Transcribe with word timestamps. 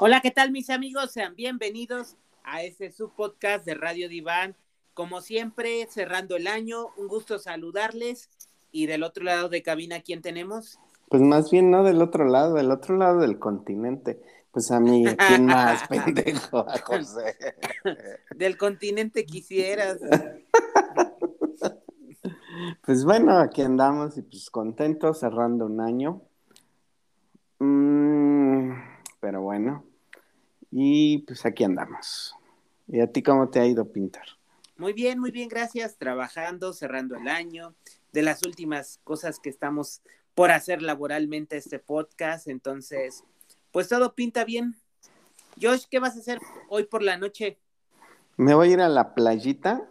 Hola, 0.00 0.20
¿qué 0.20 0.30
tal 0.30 0.52
mis 0.52 0.70
amigos? 0.70 1.10
Sean 1.10 1.34
bienvenidos 1.34 2.16
a 2.44 2.62
este 2.62 2.92
subpodcast 2.92 3.64
de 3.64 3.74
Radio 3.74 4.08
Diván. 4.08 4.54
Como 4.94 5.20
siempre, 5.20 5.88
cerrando 5.90 6.36
el 6.36 6.46
año, 6.46 6.90
un 6.96 7.08
gusto 7.08 7.40
saludarles. 7.40 8.30
Y 8.70 8.86
del 8.86 9.02
otro 9.02 9.24
lado 9.24 9.48
de 9.48 9.60
cabina, 9.64 10.00
¿quién 10.00 10.22
tenemos? 10.22 10.78
Pues 11.08 11.20
más 11.20 11.50
bien 11.50 11.72
no 11.72 11.82
del 11.82 12.00
otro 12.00 12.26
lado, 12.26 12.54
del 12.54 12.70
otro 12.70 12.96
lado 12.96 13.18
del 13.18 13.40
continente. 13.40 14.22
Pues 14.52 14.70
a 14.70 14.78
mí, 14.78 15.04
¿quién 15.26 15.46
más, 15.46 15.82
pendejo? 15.88 16.58
A 16.58 16.78
José. 16.78 17.36
del 18.36 18.56
continente 18.56 19.26
quisieras. 19.26 19.98
Pues 22.84 23.04
bueno, 23.04 23.38
aquí 23.38 23.62
andamos 23.62 24.18
y 24.18 24.22
pues 24.22 24.50
contentos 24.50 25.20
cerrando 25.20 25.66
un 25.66 25.80
año. 25.80 26.27
Pero 29.20 29.42
bueno, 29.42 29.84
y 30.70 31.18
pues 31.18 31.44
aquí 31.46 31.64
andamos. 31.64 32.34
¿Y 32.86 33.00
a 33.00 33.10
ti 33.10 33.22
cómo 33.22 33.48
te 33.48 33.60
ha 33.60 33.66
ido, 33.66 33.90
Pintar? 33.92 34.26
Muy 34.76 34.92
bien, 34.92 35.18
muy 35.18 35.30
bien, 35.30 35.48
gracias. 35.48 35.96
Trabajando, 35.96 36.72
cerrando 36.72 37.16
el 37.16 37.28
año. 37.28 37.74
De 38.12 38.22
las 38.22 38.44
últimas 38.44 39.00
cosas 39.04 39.38
que 39.38 39.50
estamos 39.50 40.02
por 40.34 40.50
hacer 40.50 40.82
laboralmente 40.82 41.56
este 41.56 41.78
podcast. 41.78 42.48
Entonces, 42.48 43.24
pues 43.72 43.88
todo 43.88 44.14
pinta 44.14 44.44
bien. 44.44 44.76
Josh, 45.60 45.84
¿qué 45.90 45.98
vas 45.98 46.16
a 46.16 46.20
hacer 46.20 46.38
hoy 46.68 46.84
por 46.84 47.02
la 47.02 47.16
noche? 47.16 47.58
Me 48.36 48.54
voy 48.54 48.68
a 48.68 48.72
ir 48.72 48.80
a 48.80 48.88
la 48.88 49.14
playita 49.14 49.88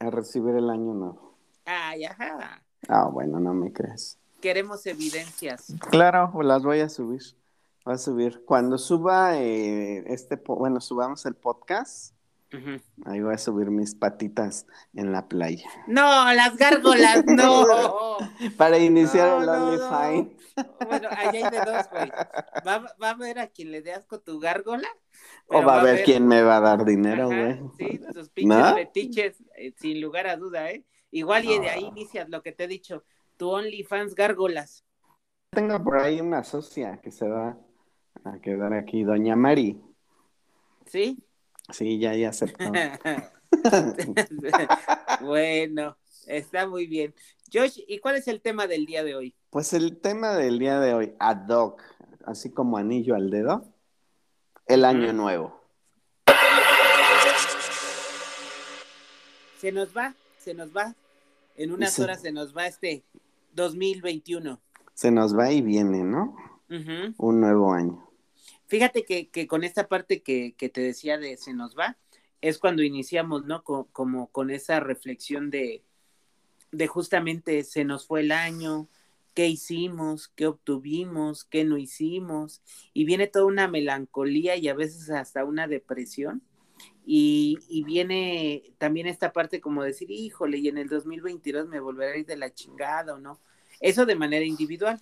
a 0.00 0.10
recibir 0.10 0.56
el 0.56 0.68
año 0.68 0.92
nuevo. 0.94 1.38
Ay, 1.64 2.04
ajá. 2.04 2.62
Ah, 2.88 3.08
bueno, 3.10 3.38
no 3.38 3.54
me 3.54 3.72
crees. 3.72 4.18
Queremos 4.40 4.84
evidencias. 4.86 5.72
Claro, 5.90 6.30
las 6.42 6.62
voy 6.62 6.80
a 6.80 6.88
subir. 6.88 7.22
Voy 7.84 7.94
a 7.94 7.98
subir. 7.98 8.42
Cuando 8.46 8.78
suba 8.78 9.38
eh, 9.38 10.04
este, 10.06 10.36
bueno, 10.36 10.80
subamos 10.80 11.26
el 11.26 11.34
podcast, 11.34 12.14
ahí 13.04 13.20
voy 13.20 13.34
a 13.34 13.38
subir 13.38 13.70
mis 13.70 13.94
patitas 13.94 14.66
en 14.94 15.12
la 15.12 15.28
playa. 15.28 15.68
No, 15.86 16.32
las 16.32 16.56
gárgolas, 16.56 17.24
no. 17.26 18.16
Para 18.56 18.78
iniciar 18.78 19.42
el 19.42 19.48
OnlyFans. 19.48 20.28
Bueno, 20.86 21.08
ahí 21.10 21.42
hay 21.42 21.50
de 21.50 21.58
dos, 21.58 21.90
güey. 21.90 22.10
¿Va, 22.66 23.10
a 23.10 23.14
ver 23.14 23.38
a 23.38 23.48
quien 23.48 23.70
le 23.70 23.82
dé 23.82 23.92
asco 23.92 24.18
tu 24.18 24.38
gárgola. 24.38 24.88
O 25.48 25.62
va, 25.62 25.80
a 25.80 25.84
ver 25.84 26.04
quién 26.04 26.26
me 26.26 26.42
va 26.42 26.56
a 26.56 26.60
dar 26.60 26.86
dinero, 26.86 27.26
güey. 27.26 27.60
Sí, 27.76 28.00
tus 28.14 28.28
pinches 28.30 28.72
fetiches, 28.72 29.44
eh, 29.56 29.74
sin 29.76 30.00
lugar 30.00 30.26
a 30.26 30.36
duda, 30.38 30.70
¿eh? 30.70 30.86
Igual 31.10 31.44
y 31.44 31.58
de 31.58 31.68
ahí 31.68 31.84
inicias 31.84 32.30
lo 32.30 32.42
que 32.42 32.52
te 32.52 32.64
he 32.64 32.68
dicho 32.68 33.04
tu 33.36 33.50
OnlyFans 33.50 34.14
gárgolas. 34.14 34.84
Tengo 35.50 35.82
por 35.84 35.98
ahí 35.98 36.20
una 36.20 36.42
socia 36.44 37.00
que 37.02 37.10
se 37.10 37.28
va 37.28 37.58
a 38.24 38.38
quedar 38.40 38.72
aquí, 38.72 39.04
Doña 39.04 39.36
Mari. 39.36 39.80
¿Sí? 40.86 41.22
Sí, 41.70 41.98
ya, 41.98 42.14
ya 42.14 42.30
aceptó. 42.30 42.64
bueno, 45.20 45.96
está 46.26 46.66
muy 46.66 46.86
bien. 46.86 47.14
Josh, 47.52 47.80
¿y 47.86 47.98
cuál 47.98 48.16
es 48.16 48.28
el 48.28 48.40
tema 48.40 48.66
del 48.66 48.86
día 48.86 49.04
de 49.04 49.14
hoy? 49.14 49.34
Pues 49.50 49.72
el 49.72 49.98
tema 49.98 50.34
del 50.34 50.58
día 50.58 50.80
de 50.80 50.94
hoy, 50.94 51.14
ad 51.18 51.48
hoc, 51.48 51.82
así 52.24 52.50
como 52.50 52.76
anillo 52.76 53.14
al 53.14 53.30
dedo, 53.30 53.72
el 54.66 54.84
año 54.84 55.12
nuevo. 55.12 55.60
Se 59.58 59.72
nos 59.72 59.96
va, 59.96 60.14
se 60.38 60.54
nos 60.54 60.76
va. 60.76 60.94
En 61.56 61.72
unas 61.72 61.98
horas 61.98 62.20
se 62.20 62.32
nos 62.32 62.56
va 62.56 62.66
este 62.66 63.04
2021. 63.52 64.60
Se 64.92 65.10
nos 65.10 65.36
va 65.36 65.52
y 65.52 65.62
viene, 65.62 66.02
¿no? 66.02 66.36
Un 66.68 67.40
nuevo 67.40 67.72
año. 67.72 68.04
Fíjate 68.66 69.04
que, 69.04 69.46
con 69.46 69.64
esta 69.64 69.88
parte 69.88 70.22
que, 70.22 70.54
te 70.56 70.80
decía 70.80 71.18
de 71.18 71.36
se 71.36 71.52
nos 71.54 71.76
va, 71.76 71.96
es 72.40 72.58
cuando 72.58 72.82
iniciamos, 72.82 73.44
¿no? 73.44 73.62
como 73.64 74.28
con 74.30 74.50
esa 74.50 74.80
reflexión 74.80 75.50
de, 75.50 75.82
de 76.72 76.86
justamente 76.86 77.64
se 77.64 77.84
nos 77.84 78.06
fue 78.06 78.20
el 78.20 78.32
año, 78.32 78.88
qué 79.34 79.48
hicimos, 79.48 80.28
qué 80.28 80.46
obtuvimos, 80.46 81.44
qué 81.44 81.64
no 81.64 81.76
hicimos, 81.76 82.62
y 82.92 83.04
viene 83.04 83.26
toda 83.26 83.46
una 83.46 83.68
melancolía 83.68 84.56
y 84.56 84.68
a 84.68 84.74
veces 84.74 85.10
hasta 85.10 85.44
una 85.44 85.66
depresión 85.66 86.42
y, 87.06 87.58
y, 87.68 87.84
viene 87.84 88.74
también 88.78 89.06
esta 89.06 89.32
parte 89.32 89.60
como 89.60 89.82
decir, 89.82 90.10
híjole, 90.10 90.58
y 90.58 90.68
en 90.68 90.78
el 90.78 90.88
2022 90.88 91.68
me 91.68 91.80
volveré 91.80 92.12
a 92.12 92.16
ir 92.18 92.26
de 92.26 92.36
la 92.36 92.52
chingada 92.52 93.14
o 93.14 93.18
no. 93.18 93.40
Eso 93.80 94.06
de 94.06 94.14
manera 94.16 94.44
individual. 94.44 95.00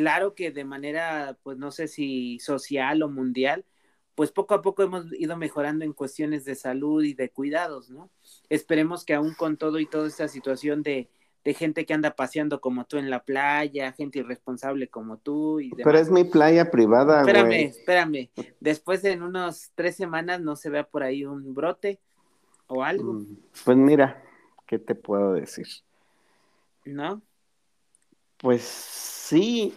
Claro 0.00 0.34
que 0.34 0.50
de 0.50 0.64
manera, 0.64 1.36
pues 1.42 1.58
no 1.58 1.70
sé 1.70 1.86
si 1.86 2.38
social 2.38 3.02
o 3.02 3.10
mundial, 3.10 3.66
pues 4.14 4.32
poco 4.32 4.54
a 4.54 4.62
poco 4.62 4.82
hemos 4.82 5.12
ido 5.12 5.36
mejorando 5.36 5.84
en 5.84 5.92
cuestiones 5.92 6.46
de 6.46 6.54
salud 6.54 7.04
y 7.04 7.12
de 7.12 7.28
cuidados, 7.28 7.90
¿no? 7.90 8.08
Esperemos 8.48 9.04
que 9.04 9.12
aún 9.12 9.34
con 9.34 9.58
todo 9.58 9.78
y 9.78 9.84
toda 9.84 10.08
esta 10.08 10.26
situación 10.26 10.82
de, 10.82 11.10
de 11.44 11.52
gente 11.52 11.84
que 11.84 11.92
anda 11.92 12.16
paseando 12.16 12.62
como 12.62 12.86
tú 12.86 12.96
en 12.96 13.10
la 13.10 13.22
playa, 13.22 13.92
gente 13.92 14.20
irresponsable 14.20 14.88
como 14.88 15.18
tú. 15.18 15.60
Y 15.60 15.68
Pero 15.68 15.98
es 15.98 16.10
mi 16.10 16.24
playa 16.24 16.70
privada, 16.70 17.20
Espérame, 17.20 17.66
espérame. 17.66 18.30
Después 18.58 19.02
de 19.02 19.12
en 19.12 19.22
unos 19.22 19.70
tres 19.74 19.96
semanas 19.96 20.40
no 20.40 20.56
se 20.56 20.70
vea 20.70 20.84
por 20.84 21.02
ahí 21.02 21.26
un 21.26 21.52
brote 21.52 22.00
o 22.68 22.82
algo. 22.82 23.12
Mm, 23.12 23.36
pues 23.66 23.76
mira, 23.76 24.24
¿qué 24.66 24.78
te 24.78 24.94
puedo 24.94 25.34
decir? 25.34 25.66
¿No? 26.86 27.20
Pues 28.38 28.62
sí, 28.62 29.74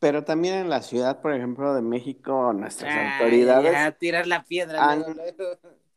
pero 0.00 0.24
también 0.24 0.54
en 0.54 0.70
la 0.70 0.80
ciudad, 0.80 1.20
por 1.20 1.34
ejemplo, 1.34 1.74
de 1.74 1.82
México, 1.82 2.52
nuestras 2.54 3.20
autoridades... 3.20 3.70
Ya, 3.70 3.92
tirar 3.92 4.26
la 4.26 4.42
piedra. 4.42 4.98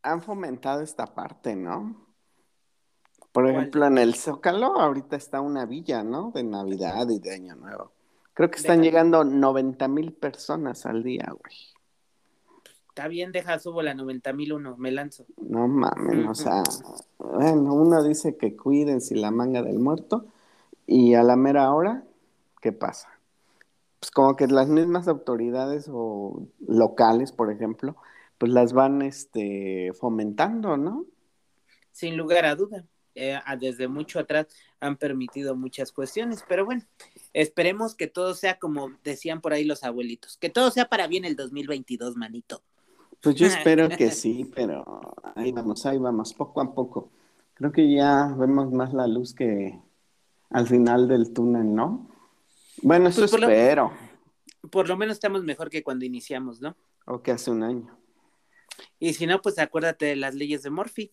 han 0.01 0.21
fomentado 0.21 0.81
esta 0.81 1.15
parte, 1.15 1.55
¿no? 1.55 1.95
Por 3.31 3.49
ejemplo, 3.49 3.87
en 3.87 3.97
el 3.97 4.13
Zócalo 4.13 4.79
ahorita 4.79 5.15
está 5.15 5.41
una 5.41 5.65
villa, 5.65 6.03
¿no? 6.03 6.31
De 6.31 6.43
Navidad 6.43 7.09
y 7.09 7.19
de 7.19 7.33
Año 7.33 7.55
Nuevo. 7.55 7.91
Creo 8.33 8.51
que 8.51 8.57
están 8.57 8.83
llegando 8.83 9.23
90 9.23 9.87
mil 9.87 10.11
personas 10.13 10.85
al 10.85 11.01
día, 11.01 11.31
güey. 11.31 11.55
Está 12.89 13.07
bien, 13.07 13.31
deja, 13.31 13.57
subo 13.57 13.81
la 13.81 13.95
90 13.95 14.33
mil 14.33 14.53
uno, 14.53 14.75
me 14.77 14.91
lanzo. 14.91 15.25
No 15.37 15.67
mames, 15.67 16.27
o 16.27 16.35
sea, 16.35 16.61
bueno, 17.17 17.73
uno 17.73 18.03
dice 18.03 18.37
que 18.37 18.55
cuiden 18.55 19.01
si 19.01 19.15
la 19.15 19.31
manga 19.31 19.63
del 19.63 19.79
muerto 19.79 20.27
y 20.85 21.15
a 21.15 21.23
la 21.23 21.35
mera 21.35 21.73
hora, 21.73 22.03
¿qué 22.61 22.71
pasa? 22.71 23.09
Pues 24.03 24.11
como 24.11 24.35
que 24.35 24.47
las 24.47 24.67
mismas 24.67 25.07
autoridades 25.07 25.89
o 25.89 26.45
locales, 26.67 27.31
por 27.31 27.49
ejemplo, 27.49 27.95
pues 28.37 28.51
las 28.51 28.73
van 28.73 29.01
este, 29.01 29.93
fomentando, 29.93 30.75
¿no? 30.75 31.05
Sin 31.93 32.17
lugar 32.17 32.43
a 32.43 32.53
duda. 32.53 32.85
Eh, 33.15 33.39
desde 33.61 33.87
mucho 33.87 34.19
atrás 34.19 34.47
han 34.81 34.97
permitido 34.97 35.55
muchas 35.55 35.93
cuestiones, 35.93 36.43
pero 36.49 36.65
bueno, 36.65 36.81
esperemos 37.31 37.95
que 37.95 38.07
todo 38.07 38.33
sea 38.33 38.59
como 38.59 38.91
decían 39.05 39.39
por 39.39 39.53
ahí 39.53 39.63
los 39.63 39.85
abuelitos, 39.85 40.35
que 40.35 40.49
todo 40.49 40.69
sea 40.69 40.89
para 40.89 41.07
bien 41.07 41.23
el 41.23 41.37
2022, 41.37 42.17
manito. 42.17 42.61
Pues 43.21 43.35
yo 43.35 43.47
espero 43.47 43.87
que 43.87 44.11
sí, 44.11 44.51
pero 44.53 45.13
ahí 45.33 45.53
vamos, 45.53 45.85
ahí 45.85 45.97
vamos, 45.97 46.33
poco 46.33 46.59
a 46.59 46.75
poco. 46.75 47.09
Creo 47.53 47.71
que 47.71 47.89
ya 47.89 48.35
vemos 48.37 48.69
más 48.69 48.93
la 48.93 49.07
luz 49.07 49.33
que 49.33 49.79
al 50.49 50.67
final 50.67 51.07
del 51.07 51.31
túnel, 51.31 51.73
¿no? 51.73 52.12
Bueno, 52.81 53.09
eso 53.09 53.21
pues 53.21 53.33
espero. 53.33 53.93
por 54.71 54.87
lo 54.87 54.97
menos 54.97 55.15
estamos 55.15 55.43
mejor 55.43 55.69
que 55.69 55.83
cuando 55.83 56.05
iniciamos, 56.05 56.61
¿no? 56.61 56.75
O 57.05 57.21
que 57.21 57.31
hace 57.31 57.51
un 57.51 57.63
año. 57.63 57.97
Y 58.99 59.13
si 59.13 59.27
no, 59.27 59.41
pues 59.41 59.59
acuérdate 59.59 60.05
de 60.05 60.15
las 60.15 60.33
leyes 60.33 60.63
de 60.63 60.69
Morphy. 60.69 61.11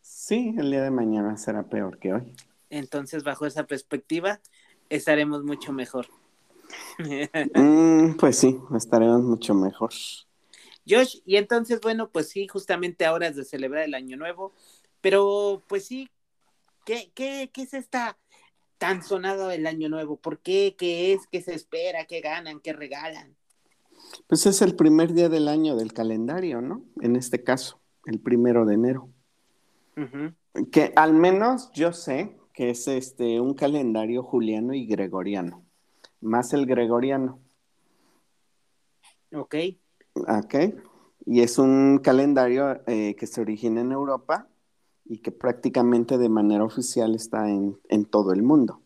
Sí, 0.00 0.54
el 0.58 0.70
día 0.70 0.82
de 0.82 0.90
mañana 0.90 1.36
será 1.36 1.64
peor 1.68 1.98
que 1.98 2.12
hoy. 2.12 2.32
Entonces, 2.70 3.24
bajo 3.24 3.46
esa 3.46 3.66
perspectiva, 3.66 4.40
estaremos 4.88 5.44
mucho 5.44 5.72
mejor. 5.72 6.06
Mm, 7.54 8.14
pues 8.14 8.38
sí, 8.38 8.58
estaremos 8.74 9.22
mucho 9.22 9.54
mejor. 9.54 9.90
Josh, 10.88 11.18
y 11.26 11.36
entonces, 11.36 11.80
bueno, 11.80 12.08
pues 12.10 12.30
sí, 12.30 12.48
justamente 12.48 13.04
ahora 13.04 13.28
es 13.28 13.36
de 13.36 13.44
celebrar 13.44 13.84
el 13.84 13.94
Año 13.94 14.16
Nuevo, 14.16 14.52
pero 15.00 15.62
pues 15.68 15.84
sí, 15.84 16.08
¿qué, 16.86 17.12
qué, 17.14 17.50
qué 17.52 17.62
es 17.62 17.74
esta 17.74 18.16
tan 18.82 19.04
sonado 19.04 19.52
el 19.52 19.64
Año 19.68 19.88
Nuevo? 19.88 20.16
¿Por 20.16 20.40
qué? 20.40 20.74
¿Qué 20.76 21.12
es? 21.12 21.28
¿Qué 21.28 21.40
se 21.40 21.54
espera? 21.54 22.04
¿Qué 22.04 22.20
ganan? 22.20 22.58
¿Qué 22.58 22.72
regalan? 22.72 23.36
Pues 24.26 24.44
es 24.44 24.60
el 24.60 24.74
primer 24.74 25.12
día 25.12 25.28
del 25.28 25.46
año 25.46 25.76
del 25.76 25.92
calendario, 25.92 26.60
¿no? 26.60 26.82
En 27.00 27.14
este 27.14 27.44
caso, 27.44 27.80
el 28.06 28.18
primero 28.18 28.66
de 28.66 28.74
enero. 28.74 29.08
Que 30.72 30.92
al 30.96 31.14
menos 31.14 31.70
yo 31.72 31.92
sé 31.92 32.36
que 32.52 32.70
es 32.70 32.88
este 32.88 33.40
un 33.40 33.54
calendario 33.54 34.24
juliano 34.24 34.74
y 34.74 34.84
gregoriano, 34.84 35.64
más 36.20 36.52
el 36.52 36.66
gregoriano. 36.66 37.40
Ok. 39.32 39.54
Ok. 40.14 40.54
Y 41.24 41.42
es 41.42 41.56
un 41.56 42.00
calendario 42.00 42.82
eh, 42.88 43.14
que 43.14 43.28
se 43.28 43.42
origina 43.42 43.80
en 43.80 43.92
Europa 43.92 44.48
y 45.04 45.18
que 45.18 45.32
prácticamente 45.32 46.18
de 46.18 46.28
manera 46.28 46.64
oficial 46.64 47.14
está 47.14 47.48
en, 47.48 47.78
en 47.88 48.04
todo 48.04 48.32
el 48.32 48.42
mundo. 48.42 48.80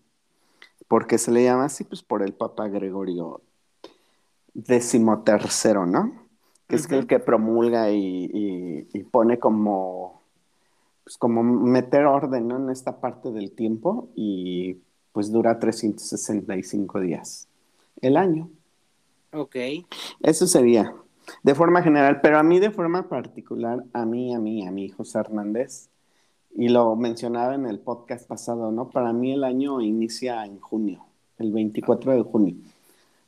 ¿Por 0.88 1.06
qué 1.06 1.18
se 1.18 1.32
le 1.32 1.44
llama 1.44 1.64
así? 1.64 1.84
Pues 1.84 2.02
por 2.02 2.22
el 2.22 2.32
Papa 2.32 2.68
Gregorio 2.68 3.40
XIII, 4.54 5.00
¿no? 5.86 6.26
que 6.66 6.76
es 6.76 6.90
el 6.90 7.06
que 7.06 7.18
promulga 7.20 7.90
y, 7.90 9.06
pone 9.10 9.38
como, 9.38 10.22
pues 11.04 11.16
como 11.16 11.42
meter 11.42 12.06
orden 12.06 12.50
en 12.50 12.70
esta 12.70 13.00
parte 13.00 13.30
del 13.30 13.52
tiempo 13.52 14.08
y 14.14 14.78
pues 15.12 15.30
dura 15.30 15.58
365 15.58 17.00
días 17.00 17.48
el 18.00 18.16
año. 18.16 18.50
Ok. 19.32 19.56
Eso 20.22 20.46
sería, 20.46 20.94
de 21.42 21.54
forma 21.54 21.82
general, 21.82 22.20
pero 22.20 22.38
a 22.38 22.42
mí 22.42 22.58
de 22.58 22.70
forma 22.70 23.08
particular, 23.08 23.84
a 23.92 24.04
mí, 24.04 24.34
a 24.34 24.38
mí, 24.38 24.66
a 24.66 24.70
mí, 24.70 24.88
José 24.88 25.18
Hernández, 25.20 25.88
y 26.56 26.68
lo 26.70 26.96
mencionaba 26.96 27.54
en 27.54 27.66
el 27.66 27.78
podcast 27.78 28.26
pasado, 28.26 28.72
¿no? 28.72 28.88
Para 28.88 29.12
mí 29.12 29.32
el 29.32 29.44
año 29.44 29.80
inicia 29.82 30.44
en 30.44 30.58
junio, 30.58 31.04
el 31.38 31.52
24 31.52 32.12
de 32.16 32.22
junio. 32.22 32.56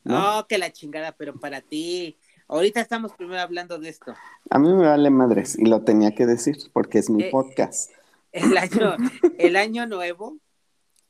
No, 0.05 0.47
que 0.49 0.57
la 0.57 0.73
chingada, 0.73 1.13
pero 1.13 1.39
para 1.39 1.61
ti, 1.61 2.17
ahorita 2.49 2.81
estamos 2.81 3.13
primero 3.13 3.43
hablando 3.43 3.79
de 3.79 3.91
esto. 3.91 4.15
A 4.49 4.59
mí 4.59 4.73
me 4.73 4.87
vale 4.87 5.11
madres 5.11 5.59
y 5.59 5.67
lo 5.67 5.83
tenía 5.83 6.15
que 6.15 6.25
decir 6.25 6.57
porque 6.73 6.99
es 6.99 7.11
mi 7.11 7.25
eh, 7.25 7.29
podcast. 7.31 7.91
El 8.33 8.57
año, 8.57 8.97
el 9.39 9.57
año 9.57 9.87
nuevo, 9.87 10.39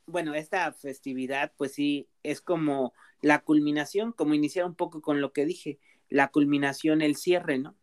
bueno, 0.06 0.35
esta 0.35 0.73
festividad, 0.73 1.53
pues 1.56 1.73
sí, 1.75 2.09
es 2.25 2.41
como 2.41 2.93
la 3.21 3.38
culminación, 3.38 4.11
como 4.11 4.35
iniciar 4.35 4.64
un 4.64 4.75
poco 4.75 5.00
con 5.03 5.21
lo 5.21 5.32
que 5.32 5.44
dije, 5.44 5.79
la 6.09 6.29
culminación, 6.29 7.00
el 7.00 7.14
cierre, 7.14 7.59
¿no? 7.59 7.76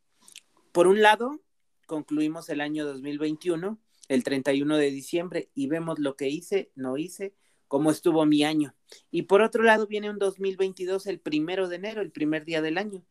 Por 0.73 0.87
un 0.87 1.01
lado, 1.01 1.39
concluimos 1.85 2.49
el 2.49 2.59
año 2.59 2.85
2021, 2.85 3.77
el 4.07 4.23
31 4.23 4.77
de 4.77 4.91
diciembre, 4.91 5.49
y 5.53 5.67
vemos 5.67 5.99
lo 5.99 6.15
que 6.15 6.29
hice, 6.29 6.71
no 6.75 6.97
hice, 6.97 7.33
cómo 7.67 7.91
estuvo 7.91 8.25
mi 8.25 8.43
año. 8.43 8.75
Y 9.11 9.23
por 9.23 9.41
otro 9.41 9.63
lado, 9.63 9.87
viene 9.87 10.09
un 10.09 10.19
2022, 10.19 11.07
el 11.07 11.19
primero 11.19 11.67
de 11.67 11.77
enero, 11.77 12.01
el 12.01 12.11
primer 12.11 12.45
día 12.45 12.61
del 12.61 12.77
año. 12.77 13.03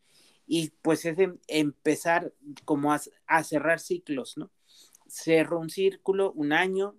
Y 0.47 0.71
pues 0.81 1.05
es 1.05 1.17
empezar 1.47 2.33
como 2.65 2.93
a, 2.93 3.01
a 3.27 3.43
cerrar 3.43 3.79
ciclos, 3.79 4.37
¿no? 4.37 4.51
Cerro 5.07 5.59
un 5.59 5.69
círculo, 5.69 6.31
un 6.33 6.53
año, 6.53 6.95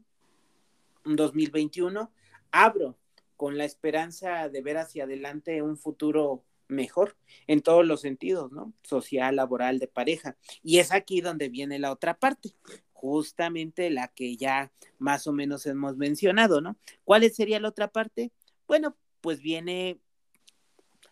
un 1.05 1.17
2021, 1.17 2.13
abro 2.51 2.99
con 3.37 3.59
la 3.59 3.65
esperanza 3.65 4.49
de 4.49 4.63
ver 4.63 4.79
hacia 4.79 5.05
adelante 5.05 5.63
un 5.63 5.77
futuro 5.77 6.45
mejor 6.69 7.17
en 7.47 7.63
todos 7.63 7.87
los 7.87 8.01
sentidos, 8.01 8.51
¿no? 8.53 8.73
Social, 8.83 9.37
laboral, 9.37 9.79
de 9.79 9.89
pareja. 9.89 10.37
Y 10.63 10.79
es 10.79 10.93
aquí 10.93 11.21
donde 11.21 11.49
viene 11.49 11.79
la 11.79 11.93
otra 11.93 12.19
parte, 12.19 12.55
justamente 12.97 13.91
la 13.91 14.09
que 14.09 14.37
ya 14.37 14.73
más 14.99 15.27
o 15.27 15.33
menos 15.33 15.67
hemos 15.67 15.97
mencionado, 15.97 16.61
¿no? 16.63 16.79
¿Cuál 17.05 17.31
sería 17.31 17.61
la 17.61 17.69
otra 17.69 17.89
parte? 17.89 18.33
Bueno, 18.67 18.97
pues 19.21 19.41
viene, 19.41 20.01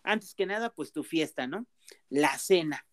antes 0.03 0.33
que 0.33 0.47
nada, 0.47 0.73
pues 0.73 0.91
tu 0.91 1.03
fiesta, 1.03 1.45
¿no? 1.45 1.67
La 2.09 2.37
cena. 2.39 2.87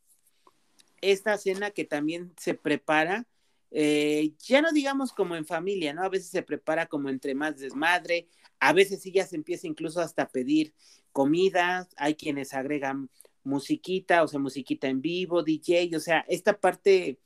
Esta 1.00 1.38
cena 1.38 1.70
que 1.70 1.84
también 1.84 2.34
se 2.38 2.54
prepara, 2.54 3.26
eh, 3.70 4.34
ya 4.46 4.60
no 4.60 4.72
digamos 4.72 5.12
como 5.12 5.36
en 5.36 5.46
familia, 5.46 5.94
¿no? 5.94 6.02
A 6.02 6.10
veces 6.10 6.28
se 6.28 6.42
prepara 6.42 6.86
como 6.86 7.08
entre 7.08 7.34
más 7.34 7.58
desmadre, 7.58 8.28
a 8.60 8.74
veces 8.74 9.00
sí 9.00 9.10
ya 9.10 9.26
se 9.26 9.36
empieza 9.36 9.66
incluso 9.66 10.00
hasta 10.00 10.24
a 10.24 10.28
pedir 10.28 10.74
comida, 11.12 11.88
hay 11.96 12.14
quienes 12.14 12.52
agregan 12.52 13.08
musiquita, 13.42 14.22
o 14.22 14.28
sea, 14.28 14.38
musiquita 14.38 14.88
en 14.88 15.00
vivo, 15.00 15.42
DJ, 15.42 15.96
o 15.96 16.00
sea, 16.00 16.24
esta 16.28 16.60
parte 16.60 17.18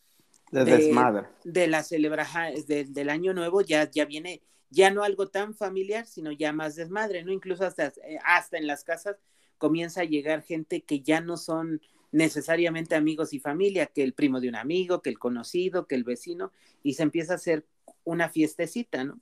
de, 0.51 0.65
desmadre. 0.65 1.27
De 1.45 1.67
la 1.67 1.83
celebración 1.83 2.65
del 2.67 3.11
año 3.11 3.35
nuevo 3.35 3.61
ya, 3.61 3.91
ya 3.91 4.05
viene, 4.05 4.43
ya 4.71 4.91
no 4.91 5.03
algo 5.03 5.29
tan 5.29 5.55
familiar, 5.55 6.07
sino 6.07 6.33
ya 6.33 6.53
más 6.53 6.77
desmadre, 6.77 7.25
¿no? 7.25 7.33
Incluso 7.33 7.65
hasta, 7.65 7.89
eh, 8.05 8.19
hasta 8.25 8.59
en 8.59 8.67
las 8.67 8.85
casas 8.85 9.17
comienza 9.59 10.03
a 10.03 10.05
llegar 10.05 10.43
gente 10.43 10.83
que 10.83 11.01
ya 11.01 11.21
no 11.21 11.37
son 11.37 11.81
necesariamente 12.13 12.95
amigos 12.95 13.33
y 13.33 13.41
familia, 13.41 13.87
que 13.87 14.03
el 14.03 14.15
primo 14.15 14.41
de 14.41 14.49
un 14.49 14.57
amigo, 14.57 15.03
que 15.03 15.11
el 15.11 15.19
conocido, 15.19 15.87
que 15.87 15.95
el 15.95 16.05
vecino, 16.05 16.53
y 16.83 16.95
se 16.95 17.03
empieza 17.03 17.35
a 17.35 17.37
hacer 17.37 17.67
una 18.05 18.29
fiestecita, 18.29 19.05
¿no? 19.05 19.21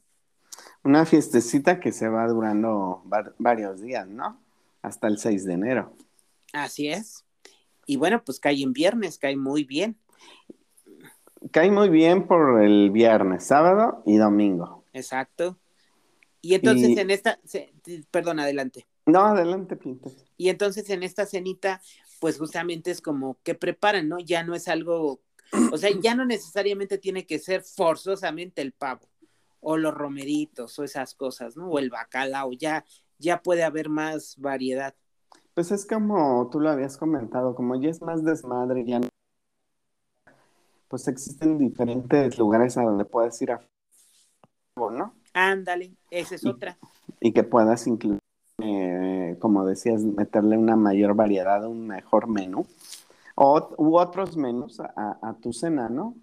Una 0.85 1.05
fiestecita 1.05 1.81
que 1.81 1.93
se 1.93 2.09
va 2.09 2.27
durando 2.29 3.03
varios 3.39 3.81
días, 3.81 4.07
¿no? 4.07 4.41
Hasta 4.83 5.09
el 5.09 5.19
6 5.19 5.45
de 5.47 5.53
enero. 5.55 5.97
Así 6.53 6.89
es. 6.89 7.25
Y 7.87 7.97
bueno, 7.97 8.23
pues 8.25 8.39
cae 8.39 8.63
en 8.63 8.73
viernes, 8.73 9.19
cae 9.19 9.37
muy 9.37 9.65
bien. 9.65 9.97
Cae 11.51 11.71
muy 11.71 11.89
bien 11.89 12.27
por 12.27 12.63
el 12.63 12.91
viernes, 12.91 13.45
sábado 13.45 14.03
y 14.07 14.17
domingo. 14.17 14.85
Exacto. 14.93 15.59
Y 16.41 16.55
entonces 16.55 16.97
en 16.99 17.11
esta, 17.11 17.39
perdón, 18.11 18.41
adelante. 18.41 18.87
No, 19.07 19.21
adelante, 19.21 19.77
Pinto. 19.77 20.11
Y 20.37 20.49
entonces 20.49 20.89
en 20.91 21.03
esta 21.03 21.27
cenita, 21.27 21.81
pues 22.21 22.39
justamente 22.39 22.91
es 22.91 23.01
como 23.01 23.39
que 23.43 23.55
preparan, 23.55 24.09
¿no? 24.09 24.19
Ya 24.19 24.43
no 24.43 24.55
es 24.55 24.69
algo, 24.69 25.21
o 25.73 25.79
sea, 25.79 25.91
ya 26.01 26.15
no 26.15 26.25
necesariamente 26.25 26.99
tiene 26.99 27.27
que 27.27 27.39
ser 27.39 27.63
forzosamente 27.63 28.63
el 28.63 28.73
pavo 28.73 29.09
o 29.61 29.77
los 29.77 29.95
romeritos 29.95 30.79
o 30.79 30.85
esas 30.85 31.15
cosas, 31.15 31.57
¿no? 31.57 31.69
O 31.71 31.79
el 31.79 31.91
bacalao, 31.91 32.53
ya, 32.53 32.85
ya 33.19 33.43
puede 33.43 33.63
haber 33.63 33.89
más 33.89 34.37
variedad. 34.39 34.95
Pues 35.55 35.71
es 35.71 35.87
como 35.87 36.49
tú 36.51 36.61
lo 36.61 36.69
habías 36.71 36.97
comentado, 36.97 37.55
como 37.55 37.81
ya 37.81 37.89
es 37.89 38.03
más 38.03 38.25
desmadre, 38.25 38.85
ya 38.85 39.01
no... 39.01 39.09
pues 40.95 41.09
existen 41.09 41.59
diferentes 41.59 42.39
lugares 42.39 42.79
a 42.79 42.85
donde 42.85 43.05
puedes 43.05 43.43
ir 43.43 43.51
a 43.51 43.61
¿no? 44.77 45.13
Ándale, 45.33 45.97
esa 46.09 46.37
es 46.37 46.47
otra. 46.47 46.79
Y 47.19 47.33
que 47.33 47.43
puedas 47.43 47.89
incluir, 47.89 48.21
eh, 48.63 49.37
como 49.41 49.67
decías, 49.67 50.05
meterle 50.05 50.57
una 50.57 50.77
mayor 50.77 51.17
variedad, 51.17 51.67
un 51.67 51.89
mejor 51.89 52.29
menú. 52.29 52.65
O, 53.35 53.75
u 53.77 53.99
otros 53.99 54.37
menús 54.37 54.79
a, 54.79 55.19
a 55.21 55.35
tu 55.35 55.53
cena, 55.53 55.89
¿no? 55.89 56.15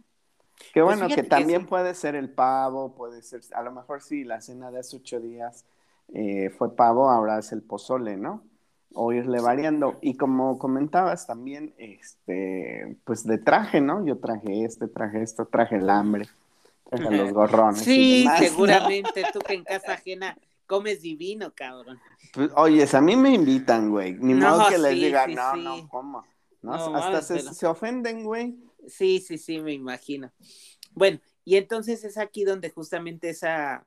Qué 0.74 0.82
pues 0.82 0.98
bueno, 0.98 1.14
que 1.14 1.24
también 1.24 1.66
puede 1.66 1.94
ser 1.94 2.16
el 2.16 2.30
pavo, 2.30 2.96
puede 2.96 3.24
ser, 3.24 3.42
a 3.54 3.64
lo 3.64 3.74
mejor 3.74 4.02
sí, 4.02 4.24
la 4.24 4.40
cena 4.40 4.72
de 4.72 4.80
hace 4.80 4.96
ocho 4.96 5.20
días 5.20 5.66
eh, 6.14 6.50
fue 6.50 6.74
pavo, 6.78 7.10
ahora 7.10 7.40
es 7.40 7.52
el 7.52 7.62
pozole, 7.62 8.16
¿no? 8.16 8.46
O 8.94 9.14
irle 9.14 9.40
variando. 9.40 9.98
Y 10.02 10.16
como 10.16 10.60
comentabas 10.60 11.26
también, 11.28 11.74
este, 11.78 12.98
pues 13.06 13.26
de 13.26 13.38
traje, 13.38 13.82
¿no? 13.82 14.06
Yo 14.06 14.18
traje 14.20 14.66
este, 14.66 14.88
traje 14.88 15.22
esto, 15.22 15.46
traje 15.46 15.78
el 15.78 15.90
hambre, 15.90 16.28
traje 16.90 17.10
los 17.12 17.32
gorrones. 17.34 17.82
Sí, 17.82 18.28
seguramente, 18.38 19.24
tú 19.32 19.40
que 19.40 19.54
en 19.54 19.64
casa 19.64 19.94
ajena 19.94 20.38
comes 20.68 21.02
divino, 21.02 21.54
cabrón. 21.54 22.00
Pues, 22.34 22.50
oye, 22.56 22.86
a 22.92 23.02
mí 23.02 23.16
me 23.16 23.34
invitan, 23.34 23.90
güey. 23.90 24.14
Ni 24.14 24.34
modo 24.34 24.68
que 24.70 24.78
les 24.78 24.94
diga, 24.94 25.28
no, 25.28 25.56
no, 25.56 25.90
¿cómo? 25.90 26.26
¿No? 26.62 26.74
Hasta 26.74 27.22
se, 27.22 27.40
se 27.40 27.68
ofenden, 27.68 28.24
güey. 28.24 28.58
Sí, 28.88 29.20
sí, 29.20 29.38
sí, 29.38 29.60
me 29.60 29.74
imagino. 29.74 30.32
Bueno, 30.94 31.20
y 31.44 31.56
entonces 31.56 32.04
es 32.04 32.18
aquí 32.18 32.44
donde 32.44 32.70
justamente 32.70 33.30
esa, 33.30 33.86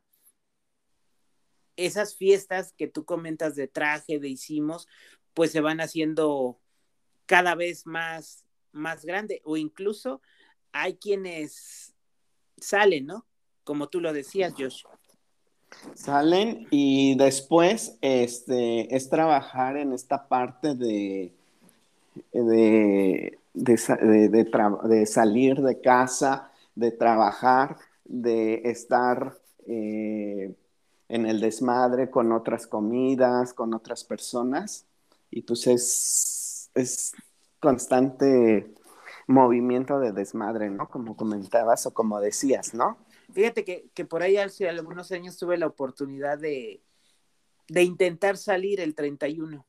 esas 1.76 2.16
fiestas 2.16 2.72
que 2.76 2.88
tú 2.88 3.04
comentas 3.04 3.54
de 3.54 3.68
traje, 3.68 4.18
de 4.18 4.28
hicimos, 4.28 4.88
pues 5.32 5.50
se 5.52 5.60
van 5.60 5.80
haciendo 5.80 6.58
cada 7.26 7.54
vez 7.54 7.86
más, 7.86 8.44
más 8.72 9.04
grande, 9.04 9.40
o 9.44 9.56
incluso 9.56 10.20
hay 10.72 10.96
quienes 10.96 11.94
salen, 12.56 13.06
¿no? 13.06 13.26
Como 13.64 13.88
tú 13.88 14.00
lo 14.00 14.12
decías, 14.12 14.54
Joshua. 14.56 14.98
Salen 15.94 16.68
y 16.70 17.16
después 17.16 17.96
este, 18.00 18.94
es 18.94 19.08
trabajar 19.08 19.76
en 19.76 19.92
esta 19.92 20.28
parte 20.28 20.74
de, 20.74 21.32
de 22.32 23.38
de, 23.54 25.06
salir 25.06 25.60
de 25.62 25.80
casa, 25.80 26.50
de 26.74 26.90
trabajar, 26.90 27.76
de 28.04 28.62
estar 28.64 29.38
eh, 29.66 30.52
en 31.08 31.26
el 31.26 31.40
desmadre 31.40 32.10
con 32.10 32.32
otras 32.32 32.66
comidas, 32.66 33.52
con 33.54 33.74
otras 33.74 34.04
personas. 34.04 34.86
Y 35.30 35.42
pues 35.42 35.66
es, 35.66 37.12
constante 37.60 38.74
movimiento 39.26 39.98
de 39.98 40.12
desmadre, 40.12 40.68
¿no? 40.68 40.88
Como 40.90 41.16
comentabas 41.16 41.86
o 41.86 41.94
como 41.94 42.20
decías, 42.20 42.74
¿no? 42.74 42.98
Fíjate 43.32 43.64
que, 43.64 43.88
que 43.94 44.04
por 44.04 44.22
ahí 44.22 44.36
hace 44.36 44.68
algunos 44.68 45.10
años 45.12 45.38
tuve 45.38 45.56
la 45.56 45.66
oportunidad 45.66 46.38
de, 46.38 46.82
de 47.68 47.82
intentar 47.82 48.36
salir 48.36 48.80
el 48.80 48.94
31 48.94 49.66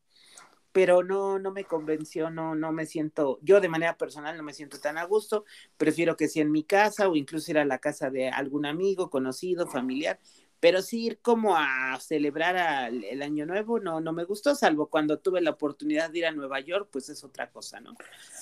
pero 0.75 1.04
no, 1.04 1.39
no 1.39 1.51
me 1.51 1.63
convenció, 1.63 2.30
no, 2.30 2.54
no 2.54 2.74
me 2.74 2.86
siento, 2.86 3.39
yo 3.42 3.62
de 3.62 3.70
manera 3.70 3.96
personal 3.96 4.36
no 4.36 4.44
me 4.44 4.51
siento 4.51 4.77
tan 4.77 4.98
a 4.98 5.06
gusto, 5.06 5.46
prefiero 5.77 6.18
que 6.18 6.27
sea 6.27 6.42
en 6.42 6.51
mi 6.51 6.65
casa 6.65 7.08
o 7.08 7.15
incluso 7.15 7.50
ir 7.51 7.60
a 7.60 7.63
la 7.63 7.77
casa 7.77 8.10
de 8.10 8.27
algún 8.27 8.65
amigo, 8.65 9.10
conocido, 9.10 9.68
familiar, 9.68 10.20
pero 10.65 10.81
sí 10.81 11.05
ir 11.05 11.19
como 11.22 11.55
a 11.55 11.95
celebrar 12.00 12.91
el 12.91 13.22
año 13.22 13.45
nuevo 13.45 13.79
no, 13.79 14.01
no 14.01 14.13
me 14.13 14.24
gustó, 14.24 14.55
salvo 14.55 14.88
cuando 14.88 15.19
tuve 15.19 15.39
la 15.39 15.51
oportunidad 15.51 16.10
de 16.10 16.17
ir 16.17 16.25
a 16.25 16.31
Nueva 16.31 16.60
York, 16.60 16.89
pues 16.91 17.07
es 17.10 17.24
otra 17.24 17.51
cosa, 17.51 17.79
¿no? 17.81 17.93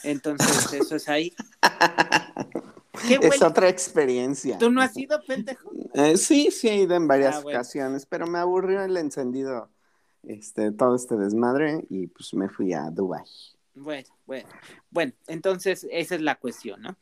Entonces, 0.03 0.71
eso 0.71 0.95
es 0.95 1.09
ahí. 1.09 1.33
es 3.21 3.41
otra 3.41 3.67
experiencia. 3.67 4.57
¿Tú 4.57 4.71
no 4.71 4.81
has 4.81 4.95
ido, 4.95 5.21
pendejo? 5.27 5.69
Eh, 5.95 6.15
sí, 6.15 6.49
sí 6.49 6.69
he 6.69 6.77
ido 6.83 6.95
en 6.95 7.09
varias 7.09 7.35
ah, 7.35 7.39
ocasiones, 7.39 8.05
pero 8.05 8.25
me 8.25 8.39
aburrió 8.39 8.81
el 8.83 8.95
encendido 8.95 9.69
este, 10.25 10.71
todo 10.71 10.95
este 10.95 11.17
desmadre 11.17 11.85
y 11.89 12.07
pues 12.07 12.33
me 12.33 12.47
fui 12.47 12.71
a 12.71 12.89
Dubai. 12.89 13.25
Bueno, 13.75 14.07
bueno, 14.25 14.47
bueno, 14.89 15.11
entonces 15.27 15.85
esa 15.91 16.15
es 16.15 16.21
la 16.21 16.35
cuestión, 16.35 16.83
¿no? 16.83 16.95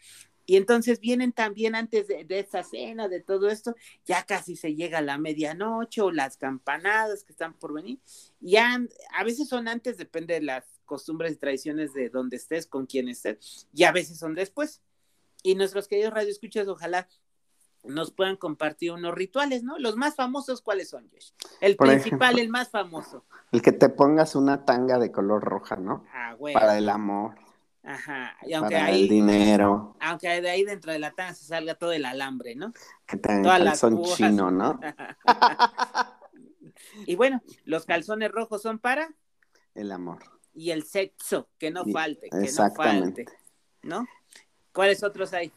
Y 0.45 0.57
entonces 0.57 0.99
vienen 0.99 1.31
también 1.31 1.75
antes 1.75 2.07
de, 2.07 2.25
esa 2.39 2.63
cena, 2.63 3.07
de 3.07 3.21
todo 3.21 3.49
esto, 3.49 3.75
ya 4.05 4.23
casi 4.23 4.55
se 4.55 4.75
llega 4.75 4.99
a 4.99 5.01
la 5.01 5.17
medianoche 5.17 6.01
o 6.01 6.11
las 6.11 6.37
campanadas 6.37 7.23
que 7.23 7.31
están 7.31 7.53
por 7.53 7.73
venir. 7.73 7.99
Ya 8.39 8.79
a 9.13 9.23
veces 9.23 9.47
son 9.47 9.67
antes, 9.67 9.97
depende 9.97 10.33
de 10.35 10.41
las 10.41 10.65
costumbres 10.85 11.33
y 11.33 11.37
tradiciones 11.37 11.93
de 11.93 12.09
donde 12.09 12.37
estés, 12.37 12.67
con 12.67 12.85
quién 12.85 13.07
estés, 13.07 13.67
y 13.73 13.83
a 13.83 13.91
veces 13.91 14.17
son 14.17 14.35
después. 14.35 14.81
Y 15.43 15.55
nuestros 15.55 15.87
queridos 15.87 16.13
radioescuchas, 16.13 16.67
ojalá 16.67 17.07
nos 17.83 18.11
puedan 18.11 18.35
compartir 18.35 18.91
unos 18.91 19.13
rituales, 19.13 19.63
¿no? 19.63 19.77
Los 19.79 19.95
más 19.95 20.15
famosos, 20.15 20.61
¿cuáles 20.61 20.89
son, 20.89 21.09
Josh? 21.09 21.31
El 21.61 21.75
principal, 21.77 22.37
el 22.39 22.49
más 22.49 22.69
famoso. 22.69 23.25
El 23.51 23.61
que 23.61 23.71
te 23.71 23.89
pongas 23.89 24.35
una 24.35 24.65
tanga 24.65 24.99
de 24.99 25.11
color 25.11 25.43
roja, 25.43 25.77
¿no? 25.77 26.05
Ah. 26.13 26.35
Para 26.53 26.77
el 26.77 26.89
amor. 26.89 27.35
Ajá, 27.83 28.37
y 28.43 28.53
aunque 28.53 28.75
para 28.75 28.91
el 28.91 29.07
dinero. 29.07 29.95
Aunque 29.99 30.41
de 30.41 30.49
ahí 30.49 30.63
dentro 30.63 30.91
de 30.91 30.99
la 30.99 31.11
tanga 31.11 31.33
se 31.33 31.45
salga 31.45 31.75
todo 31.75 31.91
el 31.91 32.05
alambre, 32.05 32.55
¿no? 32.55 32.73
Que 33.07 33.17
tengan 33.17 33.75
son 33.75 34.03
chino, 34.03 34.51
¿no? 34.51 34.79
y 37.07 37.15
bueno, 37.15 37.41
los 37.65 37.85
calzones 37.85 38.31
rojos 38.31 38.61
son 38.61 38.77
para 38.77 39.09
el 39.73 39.91
amor. 39.91 40.19
Y 40.53 40.71
el 40.71 40.83
sexo, 40.83 41.47
que 41.57 41.71
no 41.71 41.85
falte, 41.85 42.29
que 42.29 42.51
no 42.51 42.71
falte, 42.75 43.25
¿no? 43.81 44.05
¿Cuáles 44.73 45.03
otros 45.03 45.33
hay? 45.33 45.51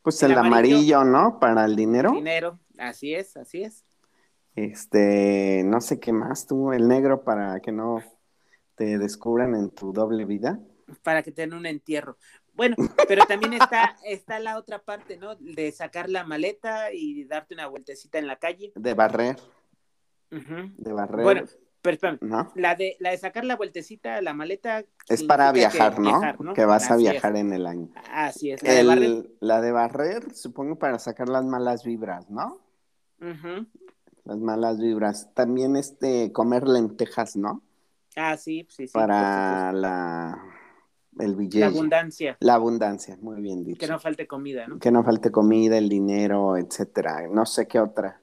Pues 0.00 0.22
el, 0.22 0.38
amarillo, 0.38 1.04
¿no? 1.04 1.38
Para 1.38 1.66
el 1.66 1.76
dinero. 1.76 2.12
Dinero, 2.12 2.58
así 2.78 3.14
es, 3.14 3.36
así 3.36 3.62
es. 3.62 3.84
Este, 4.54 5.62
no 5.64 5.80
sé 5.80 6.00
qué 6.00 6.12
más 6.12 6.46
tú, 6.46 6.72
el 6.72 6.88
negro 6.88 7.24
para 7.24 7.60
que 7.60 7.72
no 7.72 8.02
te 8.74 8.96
descubran 8.96 9.54
en 9.54 9.70
tu 9.70 9.92
doble 9.92 10.24
vida 10.24 10.60
para 11.02 11.22
que 11.22 11.32
tengan 11.32 11.58
un 11.58 11.66
entierro. 11.66 12.16
Bueno, 12.54 12.76
pero 13.06 13.24
también 13.26 13.52
está, 13.52 13.96
está 14.04 14.40
la 14.40 14.58
otra 14.58 14.80
parte, 14.80 15.16
¿no? 15.16 15.36
De 15.36 15.70
sacar 15.72 16.08
la 16.08 16.24
maleta 16.24 16.92
y 16.92 17.24
darte 17.24 17.54
una 17.54 17.66
vueltecita 17.68 18.18
en 18.18 18.26
la 18.26 18.36
calle. 18.36 18.72
De 18.74 18.94
barrer. 18.94 19.36
De 20.30 20.92
barrer. 20.92 21.22
Bueno, 21.22 21.42
pero 21.80 22.18
la, 22.54 22.74
de, 22.74 22.96
la 22.98 23.10
de 23.10 23.18
sacar 23.18 23.44
la 23.44 23.56
vueltecita, 23.56 24.20
la 24.20 24.34
maleta. 24.34 24.84
Es 25.08 25.22
para 25.22 25.52
viajar, 25.52 25.98
¿no? 26.00 26.52
Que 26.52 26.64
vas 26.64 26.90
a 26.90 26.96
viajar 26.96 27.36
en 27.36 27.52
el 27.52 27.66
año. 27.66 27.90
Así 28.10 28.50
es. 28.50 28.62
La, 28.62 28.72
de 28.72 28.84
barrer... 28.84 29.30
la 29.40 29.60
de 29.60 29.72
barrer, 29.72 30.34
supongo, 30.34 30.78
para 30.78 30.98
sacar 30.98 31.28
las 31.28 31.44
malas 31.44 31.84
vibras, 31.84 32.28
¿no? 32.28 32.60
Las 34.24 34.38
malas 34.38 34.80
vibras. 34.80 35.32
También 35.34 35.76
este, 35.76 36.32
comer 36.32 36.66
lentejas, 36.66 37.36
¿no? 37.36 37.62
Ah, 38.16 38.36
sí, 38.36 38.66
sí, 38.68 38.88
sí. 38.88 38.92
Para 38.92 39.72
la 39.72 40.57
el 41.18 41.36
billete. 41.36 41.60
La 41.60 41.66
abundancia. 41.66 42.36
La 42.40 42.54
abundancia, 42.54 43.18
muy 43.20 43.40
bien 43.40 43.64
dicho. 43.64 43.78
Que 43.78 43.86
no 43.86 43.98
falte 43.98 44.26
comida, 44.26 44.66
¿no? 44.66 44.78
Que 44.78 44.90
no 44.90 45.04
falte 45.04 45.30
comida, 45.30 45.78
el 45.78 45.88
dinero, 45.88 46.56
etcétera. 46.56 47.28
No 47.28 47.46
sé 47.46 47.66
qué 47.66 47.80
otra. 47.80 48.20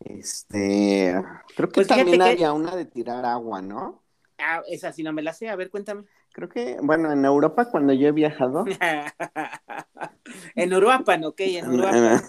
Este, 0.00 1.14
creo 1.56 1.68
que 1.68 1.74
pues 1.74 1.86
también 1.86 2.20
había 2.22 2.52
una 2.52 2.74
de 2.74 2.84
tirar 2.86 3.24
agua, 3.24 3.62
¿no? 3.62 4.02
Ah, 4.38 4.62
esa 4.68 4.92
sí 4.92 5.02
no 5.02 5.12
me 5.12 5.22
la 5.22 5.32
sé, 5.32 5.48
a 5.48 5.56
ver, 5.56 5.70
cuéntame. 5.70 6.04
Creo 6.32 6.48
que, 6.48 6.78
bueno, 6.82 7.12
en 7.12 7.24
Europa 7.24 7.70
cuando 7.70 7.92
yo 7.92 8.08
he 8.08 8.12
viajado. 8.12 8.64
en 10.54 10.72
Europa, 10.72 11.16
¿no? 11.18 11.28
Ok, 11.28 11.40
en 11.40 11.66
Europa. 11.66 12.22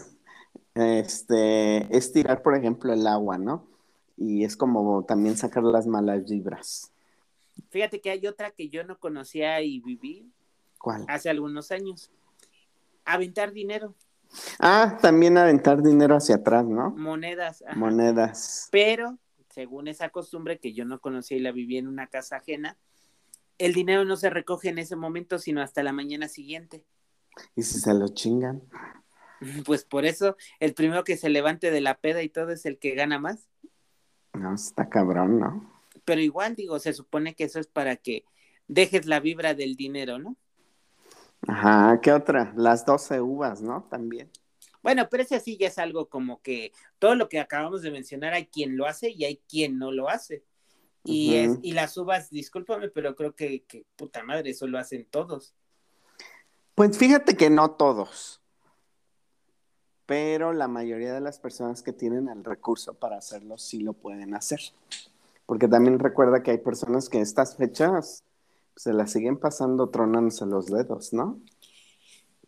Este, 0.76 1.96
es 1.96 2.12
tirar, 2.12 2.42
por 2.42 2.56
ejemplo, 2.56 2.94
el 2.94 3.08
agua, 3.08 3.38
¿no? 3.38 3.68
Y 4.18 4.44
es 4.44 4.58
como 4.58 5.06
también 5.06 5.38
sacar 5.38 5.64
las 5.64 5.88
malas 5.88 6.30
vibras. 6.30 6.93
Fíjate 7.74 8.02
que 8.02 8.12
hay 8.12 8.28
otra 8.28 8.52
que 8.52 8.70
yo 8.70 8.84
no 8.84 9.00
conocía 9.00 9.60
y 9.62 9.80
viví. 9.80 10.32
¿Cuál? 10.78 11.06
Hace 11.08 11.32
algunos 11.32 11.72
años. 11.72 12.12
Aventar 13.04 13.52
dinero. 13.52 13.96
Ah, 14.60 15.00
también 15.02 15.40
aventar 15.40 15.82
dinero 15.82 16.16
hacia 16.16 16.36
atrás, 16.36 16.66
¿no? 16.66 16.92
Monedas. 16.92 17.64
Monedas. 17.76 18.70
Pero, 18.72 19.18
según 19.50 19.88
esa 19.88 20.10
costumbre 20.10 20.60
que 20.60 20.74
yo 20.74 20.86
no 20.86 21.00
conocía 21.00 21.36
y 21.36 21.40
la 21.40 21.52
viví 21.52 21.80
en 21.80 21.88
una 21.88 22.06
casa 22.06 22.36
ajena, 22.36 22.78
el 23.58 23.74
dinero 23.74 24.06
no 24.06 24.18
se 24.18 24.30
recoge 24.30 24.70
en 24.70 24.78
ese 24.78 24.96
momento, 24.96 25.40
sino 25.40 25.60
hasta 25.64 25.82
la 25.82 25.94
mañana 25.94 26.28
siguiente. 26.28 26.86
¿Y 27.56 27.64
si 27.64 27.80
se 27.80 27.94
lo 27.96 28.08
chingan? 28.10 28.62
Pues 29.66 29.84
por 29.84 30.06
eso, 30.06 30.38
el 30.62 30.74
primero 30.74 31.04
que 31.04 31.18
se 31.18 31.28
levante 31.28 31.70
de 31.70 31.82
la 31.82 31.98
peda 31.98 32.22
y 32.22 32.30
todo 32.30 32.52
es 32.52 32.66
el 32.66 32.78
que 32.78 32.96
gana 32.96 33.20
más. 33.20 33.50
No, 34.32 34.54
está 34.54 34.88
cabrón, 34.88 35.38
¿no? 35.38 35.73
Pero 36.06 36.22
igual 36.22 36.56
digo, 36.56 36.80
se 36.80 36.94
supone 36.94 37.36
que 37.36 37.46
eso 37.46 37.60
es 37.60 37.68
para 37.68 37.96
que 37.96 38.26
dejes 38.68 39.06
la 39.06 39.20
vibra 39.20 39.54
del 39.54 39.76
dinero, 39.76 40.20
¿no? 40.20 40.38
Ajá, 41.48 42.00
¿qué 42.02 42.14
otra? 42.14 42.54
Las 42.56 42.86
12 42.86 43.20
uvas, 43.22 43.62
¿no? 43.62 43.84
También. 43.90 44.32
Bueno, 44.82 45.08
pero 45.10 45.24
ese 45.24 45.40
sí 45.40 45.58
ya 45.58 45.68
es 45.68 45.78
algo 45.78 46.10
como 46.10 46.42
que 46.42 46.72
todo 47.00 47.16
lo 47.16 47.30
que 47.30 47.40
acabamos 47.40 47.82
de 47.82 47.92
mencionar 47.92 48.34
hay 48.34 48.48
quien 48.48 48.78
lo 48.78 48.86
hace 48.86 49.10
y 49.10 49.24
hay 49.26 49.42
quien 49.48 49.78
no 49.78 49.92
lo 49.92 50.10
hace. 50.10 50.44
Y, 51.06 51.36
es, 51.36 51.60
y 51.62 51.74
las 51.74 51.98
uvas, 51.98 52.30
discúlpame, 52.30 52.90
pero 52.90 53.16
creo 53.16 53.36
que, 53.36 53.64
que 53.64 53.86
puta 53.96 54.24
madre, 54.24 54.52
eso 54.52 54.68
lo 54.68 54.78
hacen 54.78 55.06
todos. 55.06 55.54
Pues 56.76 56.98
fíjate 56.98 57.36
que 57.36 57.50
no 57.50 57.72
todos, 57.72 58.42
pero 60.06 60.54
la 60.54 60.68
mayoría 60.68 61.14
de 61.14 61.22
las 61.22 61.40
personas 61.40 61.84
que 61.84 61.94
tienen 61.94 62.30
el 62.30 62.44
recurso 62.44 62.94
para 62.94 63.18
hacerlo 63.18 63.58
sí 63.58 63.80
lo 63.80 63.94
pueden 63.94 64.34
hacer. 64.34 64.60
Porque 65.46 65.68
también 65.68 66.00
recuerda 66.00 66.44
que 66.44 66.52
hay 66.52 66.58
personas 66.58 67.10
que 67.10 67.20
estas 67.20 67.58
fechas 67.58 68.24
se 68.76 68.94
las 68.94 69.12
siguen 69.12 69.38
pasando 69.38 69.90
tronándose 69.90 70.46
los 70.46 70.68
dedos, 70.68 71.14
¿no? 71.14 71.40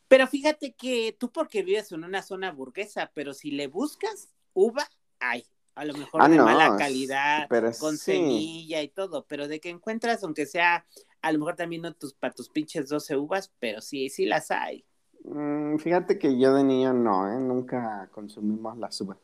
Pero 0.07 0.27
fíjate 0.27 0.73
que 0.73 1.15
tú 1.17 1.31
porque 1.31 1.63
vives 1.63 1.91
en 1.91 2.03
una 2.03 2.21
zona 2.21 2.51
burguesa, 2.51 3.11
pero 3.13 3.33
si 3.33 3.51
le 3.51 3.67
buscas 3.67 4.29
uva, 4.53 4.87
hay. 5.19 5.45
A 5.75 5.83
lo 5.83 5.93
mejor 5.93 6.21
ah, 6.23 6.29
de 6.29 6.37
mala 6.37 6.77
calidad, 6.77 7.49
con 7.79 7.97
semilla 7.97 8.81
y 8.81 8.87
todo, 8.87 9.25
pero 9.27 9.49
de 9.49 9.59
que 9.59 9.69
encuentras, 9.69 10.23
aunque 10.23 10.45
sea, 10.45 10.85
a 11.21 11.31
lo 11.33 11.39
mejor 11.39 11.57
también 11.57 11.81
no 11.81 11.93
tus, 11.93 12.13
para 12.13 12.33
tus 12.33 12.49
pinches 12.49 12.87
12 12.87 13.17
uvas, 13.17 13.51
pero 13.59 13.81
sí, 13.81 14.09
sí 14.09 14.25
las 14.25 14.51
hay. 14.51 14.85
Mm, 15.25 15.77
fíjate 15.77 16.17
que 16.17 16.39
yo 16.39 16.53
de 16.53 16.63
niño 16.63 16.93
no, 16.93 17.29
¿eh? 17.29 17.39
Nunca 17.39 18.09
consumimos 18.13 18.77
las 18.77 19.01
uvas. 19.01 19.17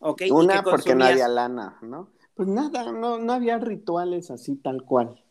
Okay, 0.00 0.30
Una 0.30 0.62
porque 0.62 0.94
no 0.94 1.04
había 1.04 1.28
lana, 1.28 1.78
¿no? 1.80 2.08
Pues 2.40 2.48
nada, 2.48 2.90
no, 2.90 3.18
no 3.18 3.34
había 3.34 3.58
rituales 3.58 4.30
así 4.30 4.56
tal 4.56 4.82
cual. 4.82 5.22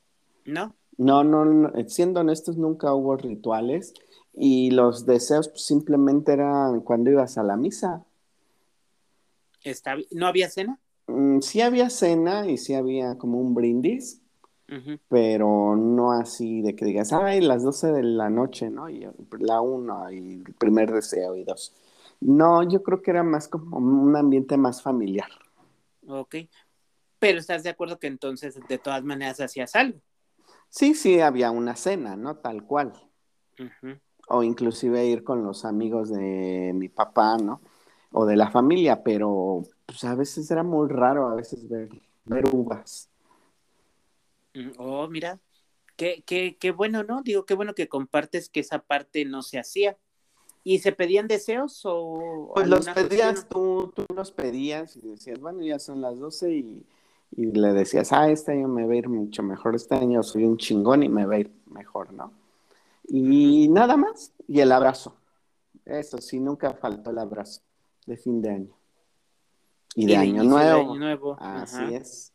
¿No? 0.45 0.75
No, 0.95 1.23
no, 1.23 1.71
siendo 1.87 2.19
honestos, 2.19 2.55
nunca 2.55 2.93
hubo 2.93 3.17
rituales 3.17 3.95
y 4.31 4.69
los 4.69 5.07
deseos 5.07 5.49
pues, 5.49 5.65
simplemente 5.65 6.33
eran 6.33 6.81
cuando 6.81 7.09
ibas 7.09 7.39
a 7.39 7.41
la 7.41 7.57
misa. 7.57 8.05
Está, 9.63 9.95
¿No 10.11 10.27
había 10.27 10.51
cena? 10.51 10.79
Mm, 11.07 11.39
sí 11.39 11.61
había 11.61 11.89
cena 11.89 12.47
y 12.47 12.59
sí 12.59 12.75
había 12.75 13.17
como 13.17 13.39
un 13.39 13.55
brindis, 13.55 14.21
pero 15.07 15.75
no 15.75 16.11
así 16.11 16.61
de 16.61 16.75
que 16.75 16.85
digas, 16.85 17.11
ay, 17.11 17.41
las 17.41 17.63
12 17.63 17.91
de 17.91 18.03
la 18.03 18.29
noche, 18.29 18.69
¿no? 18.69 18.87
Y 18.87 19.07
la 19.39 19.61
una 19.61 20.13
y 20.13 20.43
el 20.45 20.53
primer 20.53 20.91
deseo 20.91 21.35
y 21.35 21.43
dos. 21.43 21.73
No, 22.21 22.61
yo 22.69 22.83
creo 22.83 23.01
que 23.01 23.09
era 23.09 23.23
más 23.23 23.47
como 23.47 23.77
un 23.77 24.15
ambiente 24.15 24.57
más 24.57 24.83
familiar. 24.83 25.31
Ok, 26.07 26.35
pero 27.19 27.39
estás 27.39 27.63
de 27.63 27.69
acuerdo 27.69 27.99
que 27.99 28.07
entonces 28.07 28.59
de 28.67 28.77
todas 28.77 29.03
maneras 29.03 29.39
hacías 29.39 29.75
algo. 29.75 29.99
Sí, 30.69 30.93
sí, 30.93 31.19
había 31.19 31.51
una 31.51 31.75
cena, 31.75 32.15
¿no? 32.15 32.38
Tal 32.38 32.63
cual. 32.63 32.93
O 34.27 34.43
inclusive 34.43 35.05
ir 35.05 35.23
con 35.23 35.43
los 35.43 35.65
amigos 35.65 36.09
de 36.09 36.71
mi 36.73 36.88
papá, 36.88 37.38
¿no? 37.38 37.61
O 38.11 38.25
de 38.25 38.35
la 38.35 38.49
familia, 38.49 39.03
pero 39.03 39.63
pues 39.85 40.03
a 40.03 40.15
veces 40.15 40.49
era 40.49 40.63
muy 40.63 40.88
raro 40.88 41.27
a 41.27 41.35
veces 41.35 41.67
ver, 41.67 41.89
ver 42.25 42.45
uvas. 42.53 43.09
Mm, 44.53 44.71
oh, 44.77 45.07
mira, 45.07 45.39
qué, 45.95 46.23
qué, 46.25 46.57
qué 46.59 46.71
bueno, 46.71 47.03
¿no? 47.03 47.21
Digo, 47.21 47.45
qué 47.45 47.53
bueno 47.53 47.75
que 47.75 47.89
compartes 47.89 48.49
que 48.49 48.61
esa 48.61 48.79
parte 48.79 49.25
no 49.25 49.41
se 49.41 49.59
hacía. 49.59 49.97
¿Y 50.63 50.79
se 50.79 50.91
pedían 50.91 51.27
deseos 51.27 51.81
o...? 51.85 52.51
Pues 52.53 52.67
los 52.67 52.88
pedías, 52.89 53.47
tú, 53.47 53.91
tú 53.95 54.05
los 54.13 54.31
pedías 54.31 54.95
y 54.97 55.01
decías, 55.01 55.39
bueno, 55.39 55.61
ya 55.63 55.79
son 55.79 56.01
las 56.01 56.19
12 56.19 56.51
y 56.51 56.85
y 57.31 57.45
le 57.45 57.74
decías, 57.74 58.12
ah, 58.12 58.29
este 58.29 58.53
año 58.53 58.67
me 58.67 58.86
va 58.86 58.93
a 58.93 58.98
ir 58.98 59.09
mucho 59.09 59.43
mejor, 59.43 59.75
este 59.75 59.95
año 59.95 60.24
soy 60.24 60.45
un 60.45 60.57
chingón 60.57 61.03
y 61.03 61.09
me 61.09 61.25
va 61.25 61.36
a 61.36 61.39
ir 61.39 61.51
mejor, 61.67 62.12
¿no? 62.13 62.33
Y 63.07 63.67
nada 63.69 63.98
más, 63.98 64.33
y 64.48 64.59
el 64.59 64.71
abrazo. 64.71 65.15
Eso 65.86 66.19
sí, 66.19 66.39
nunca 66.39 66.74
faltó 66.74 67.09
el 67.09 67.17
abrazo 67.17 67.62
de 68.05 68.17
fin 68.17 68.41
de 68.41 68.50
año. 68.50 68.77
Y 69.95 70.05
de, 70.05 70.17
año, 70.17 70.43
nuevo. 70.43 70.95
nuevo. 70.95 71.38
Así 71.39 71.95
es. 71.95 72.33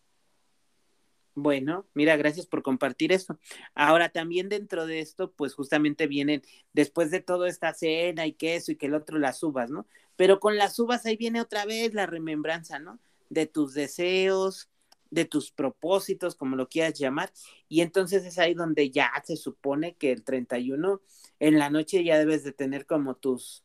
Bueno, 1.36 1.84
mira, 1.94 2.16
gracias 2.16 2.46
por 2.46 2.62
compartir 2.62 3.12
eso. 3.12 3.38
Ahora 3.74 4.08
también 4.08 4.48
dentro 4.48 4.86
de 4.86 5.00
esto, 5.00 5.32
pues 5.32 5.54
justamente 5.54 6.06
vienen, 6.06 6.42
después 6.72 7.10
de 7.10 7.20
toda 7.20 7.48
esta 7.48 7.74
cena 7.74 8.26
y 8.26 8.32
que 8.32 8.56
eso 8.56 8.72
y 8.72 8.76
que 8.76 8.86
el 8.86 8.94
otro 8.94 9.18
las 9.18 9.42
uvas, 9.42 9.70
¿no? 9.70 9.86
Pero 10.16 10.38
con 10.38 10.56
las 10.56 10.78
uvas 10.78 11.04
ahí 11.06 11.16
viene 11.16 11.40
otra 11.40 11.64
vez 11.64 11.92
la 11.92 12.06
remembranza, 12.06 12.78
¿no? 12.78 13.00
De 13.30 13.46
tus 13.46 13.74
deseos, 13.74 14.68
de 15.14 15.24
tus 15.24 15.50
propósitos, 15.50 16.34
como 16.34 16.56
lo 16.56 16.68
quieras 16.68 16.98
llamar, 16.98 17.32
y 17.68 17.80
entonces 17.80 18.24
es 18.24 18.38
ahí 18.38 18.54
donde 18.54 18.90
ya 18.90 19.10
se 19.24 19.36
supone 19.36 19.94
que 19.96 20.12
el 20.12 20.24
31 20.24 21.00
en 21.40 21.58
la 21.58 21.70
noche 21.70 22.04
ya 22.04 22.18
debes 22.18 22.44
de 22.44 22.52
tener 22.52 22.86
como 22.86 23.16
tus 23.16 23.64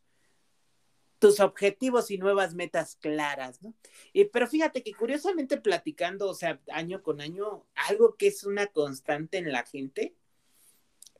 tus 1.19 1.41
objetivos 1.41 2.11
y 2.11 2.17
nuevas 2.17 2.55
metas 2.55 2.95
claras, 2.95 3.61
¿no? 3.61 3.73
Y, 4.13 4.23
pero 4.25 4.47
fíjate 4.47 4.81
que 4.81 4.93
curiosamente 4.93 5.57
platicando, 5.57 6.29
o 6.29 6.33
sea, 6.33 6.61
año 6.71 7.03
con 7.03 7.19
año, 7.19 7.65
algo 7.89 8.15
que 8.15 8.27
es 8.27 8.45
una 8.45 8.67
constante 8.67 9.37
en 9.37 9.51
la 9.51 9.65
gente 9.65 10.15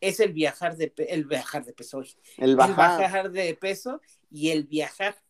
es 0.01 0.21
el 0.21 0.31
viajar 0.31 0.77
de, 0.77 0.93
el 1.09 1.25
viajar 1.25 1.65
de 1.65 1.73
peso, 1.73 2.01
el 2.37 2.55
bajar. 2.55 3.31
de 3.31 3.53
peso 3.55 4.01
y 4.31 4.51
el 4.51 4.63
viajar. 4.63 5.21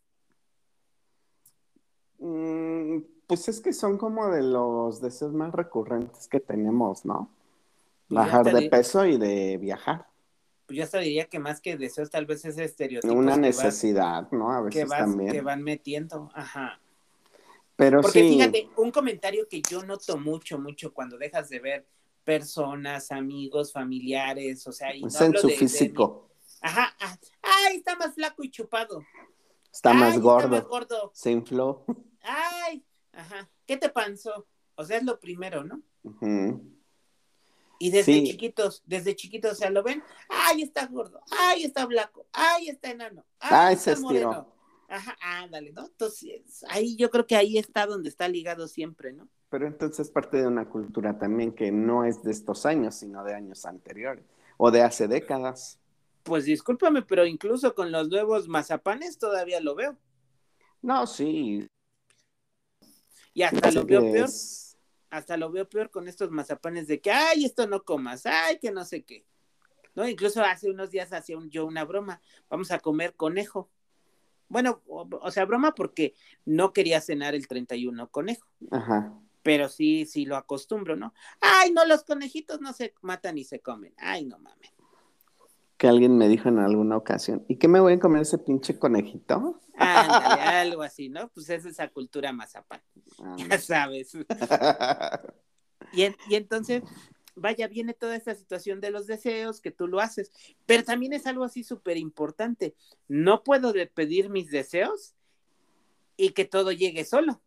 Mm, 2.19 2.99
pues 3.29 3.47
es 3.47 3.61
que 3.61 3.71
son 3.71 3.97
como 3.97 4.27
de 4.27 4.43
los 4.43 4.99
deseos 4.99 5.31
más 5.31 5.53
recurrentes 5.53 6.27
que 6.27 6.41
tenemos, 6.41 7.05
¿no? 7.05 7.29
Pues 8.09 8.17
bajar 8.17 8.43
de 8.51 8.69
peso 8.69 9.05
y 9.05 9.17
de 9.17 9.55
viajar 9.57 10.09
pues 10.69 10.77
yo 10.77 10.83
hasta 10.83 10.99
diría 10.99 11.25
que 11.25 11.39
más 11.39 11.61
que 11.61 11.75
deseos, 11.77 12.11
tal 12.11 12.27
vez 12.27 12.45
es 12.45 12.59
estereotipo. 12.59 13.11
Una 13.11 13.35
necesidad, 13.35 14.29
¿no? 14.29 14.51
A 14.51 14.61
veces 14.61 14.83
que 14.83 14.87
también. 14.87 15.31
Que 15.31 15.41
van 15.41 15.63
metiendo, 15.63 16.29
ajá. 16.35 16.79
Pero 17.75 18.01
Porque 18.01 18.19
fíjate, 18.19 18.69
un 18.77 18.91
comentario 18.91 19.47
que 19.49 19.63
yo 19.67 19.81
noto 19.81 20.19
mucho, 20.19 20.59
mucho 20.59 20.93
cuando 20.93 21.17
dejas 21.17 21.49
de 21.49 21.59
ver 21.59 21.87
personas, 22.23 23.11
amigos, 23.11 23.73
familiares, 23.73 24.67
o 24.67 24.71
sea, 24.71 24.95
y 24.95 25.01
no 25.01 25.07
en 25.07 25.37
su 25.37 25.49
físico. 25.49 26.29
Ajá, 26.61 26.95
ah, 26.99 27.17
ay, 27.41 27.77
está 27.77 27.95
más 27.95 28.13
flaco 28.13 28.43
y 28.43 28.51
chupado. 28.51 29.03
Está 29.73 29.91
más 29.91 30.19
gordo. 30.19 30.55
Está 30.55 30.61
más 30.61 30.67
gordo. 30.67 31.11
Se 31.15 31.31
infló. 31.31 31.83
Ay, 32.21 32.83
ajá. 33.13 33.49
¿Qué 33.65 33.77
te 33.77 33.89
pasó? 33.89 34.47
O 34.75 34.85
sea, 34.85 34.97
es 34.97 35.03
lo 35.03 35.19
primero, 35.19 35.63
¿no? 35.63 35.81
Ajá. 36.05 36.59
Y 37.81 37.91
desde 37.91 38.23
chiquitos, 38.23 38.83
desde 38.85 39.15
chiquitos, 39.15 39.53
o 39.53 39.55
sea, 39.55 39.69
lo 39.69 39.81
ven, 39.83 40.03
ay, 40.27 40.63
está 40.63 40.85
gordo, 40.85 41.21
ay, 41.31 41.63
está 41.63 41.85
blanco, 41.85 42.27
ay, 42.33 42.67
está 42.67 42.91
enano, 42.91 43.25
ay, 43.39 43.75
está 43.75 43.97
moreno. 43.99 44.53
Ajá, 44.89 45.15
ándale, 45.21 45.71
¿no? 45.71 45.85
Entonces, 45.85 46.65
ahí 46.67 46.97
yo 46.97 47.09
creo 47.09 47.25
que 47.25 47.37
ahí 47.37 47.57
está 47.57 47.85
donde 47.85 48.09
está 48.09 48.27
ligado 48.27 48.67
siempre, 48.67 49.13
¿no? 49.13 49.29
Pero 49.49 49.65
entonces 49.65 50.09
parte 50.09 50.37
de 50.37 50.47
una 50.47 50.67
cultura 50.67 51.17
también 51.17 51.53
que 51.53 51.71
no 51.71 52.03
es 52.03 52.21
de 52.23 52.31
estos 52.31 52.65
años, 52.65 52.95
sino 52.95 53.23
de 53.23 53.33
años 53.33 53.65
anteriores 53.65 54.25
o 54.57 54.71
de 54.71 54.81
hace 54.81 55.07
décadas. 55.07 55.79
Pues 56.23 56.45
discúlpame, 56.45 57.03
pero 57.03 57.25
incluso 57.25 57.73
con 57.75 57.91
los 57.91 58.09
nuevos 58.09 58.47
mazapanes 58.47 59.17
todavía 59.17 59.61
lo 59.61 59.75
veo. 59.75 59.97
No, 60.81 61.07
sí. 61.07 61.67
Y 63.39 63.43
hasta 63.43 63.71
lo 63.71 63.85
veo 63.85 64.01
peor 64.01 64.29
hasta 65.09 65.37
lo 65.37 65.49
veo 65.49 65.67
peor 65.67 65.89
con 65.89 66.09
estos 66.09 66.29
mazapanes 66.29 66.87
de 66.87 66.99
que, 66.99 67.09
ay, 67.09 67.45
esto 67.45 67.65
no 67.67 67.83
comas, 67.83 68.25
ay, 68.25 68.59
que 68.59 68.69
no 68.69 68.83
sé 68.83 69.03
qué. 69.03 69.25
¿No? 69.95 70.07
Incluso 70.07 70.43
hace 70.43 70.69
unos 70.69 70.91
días 70.91 71.13
hacía 71.13 71.37
yo 71.47 71.65
una 71.65 71.85
broma, 71.85 72.21
vamos 72.49 72.69
a 72.71 72.79
comer 72.79 73.15
conejo. 73.15 73.71
Bueno, 74.49 74.83
o, 74.87 75.31
sea, 75.31 75.45
broma 75.45 75.73
porque 75.73 76.15
no 76.43 76.73
quería 76.73 76.99
cenar 76.99 77.33
el 77.33 77.47
31 77.47 78.09
conejo. 78.09 78.45
Ajá. 78.71 79.17
Pero 79.41 79.69
sí, 79.69 80.05
sí 80.05 80.25
lo 80.25 80.35
acostumbro, 80.35 80.97
¿no? 80.97 81.13
Ay, 81.39 81.71
no, 81.71 81.85
los 81.85 82.03
conejitos 82.03 82.59
no 82.59 82.73
se 82.73 82.93
matan 83.01 83.35
ni 83.35 83.45
se 83.45 83.61
comen. 83.61 83.93
Ay, 83.97 84.25
no 84.25 84.37
mames 84.37 84.73
que 85.79 85.87
alguien 85.87 86.17
me 86.17 86.27
dijo 86.27 86.49
en 86.49 86.59
alguna 86.59 86.97
ocasión, 86.97 87.45
¿y 87.47 87.55
qué 87.55 87.69
me 87.69 87.79
voy 87.79 87.93
a 87.93 87.99
comer 87.99 88.23
ese 88.23 88.37
pinche 88.37 88.77
conejito? 88.77 89.61
Ándale, 89.77 90.41
algo 90.73 90.81
así, 90.81 91.07
¿no? 91.07 91.29
Pues 91.29 91.49
es 91.49 91.65
esa 91.65 91.87
cultura 91.87 92.33
mazapán, 92.33 92.81
ya 93.49 93.57
sabes. 93.57 94.11
y, 95.93 96.03
y 96.03 96.35
entonces, 96.35 96.83
vaya, 97.33 97.69
viene 97.69 97.93
toda 97.93 98.17
esta 98.17 98.35
situación 98.35 98.81
de 98.81 98.91
los 98.91 99.07
deseos, 99.07 99.61
que 99.61 99.71
tú 99.71 99.87
lo 99.87 100.01
haces, 100.01 100.33
pero 100.65 100.83
también 100.83 101.13
es 101.13 101.25
algo 101.25 101.45
así 101.45 101.63
súper 101.63 101.95
importante. 101.95 102.75
No 103.07 103.41
puedo 103.45 103.73
pedir 103.93 104.29
mis 104.29 104.51
deseos 104.51 105.15
y 106.17 106.31
que 106.31 106.43
todo 106.43 106.73
llegue 106.73 107.05
solo. 107.05 107.39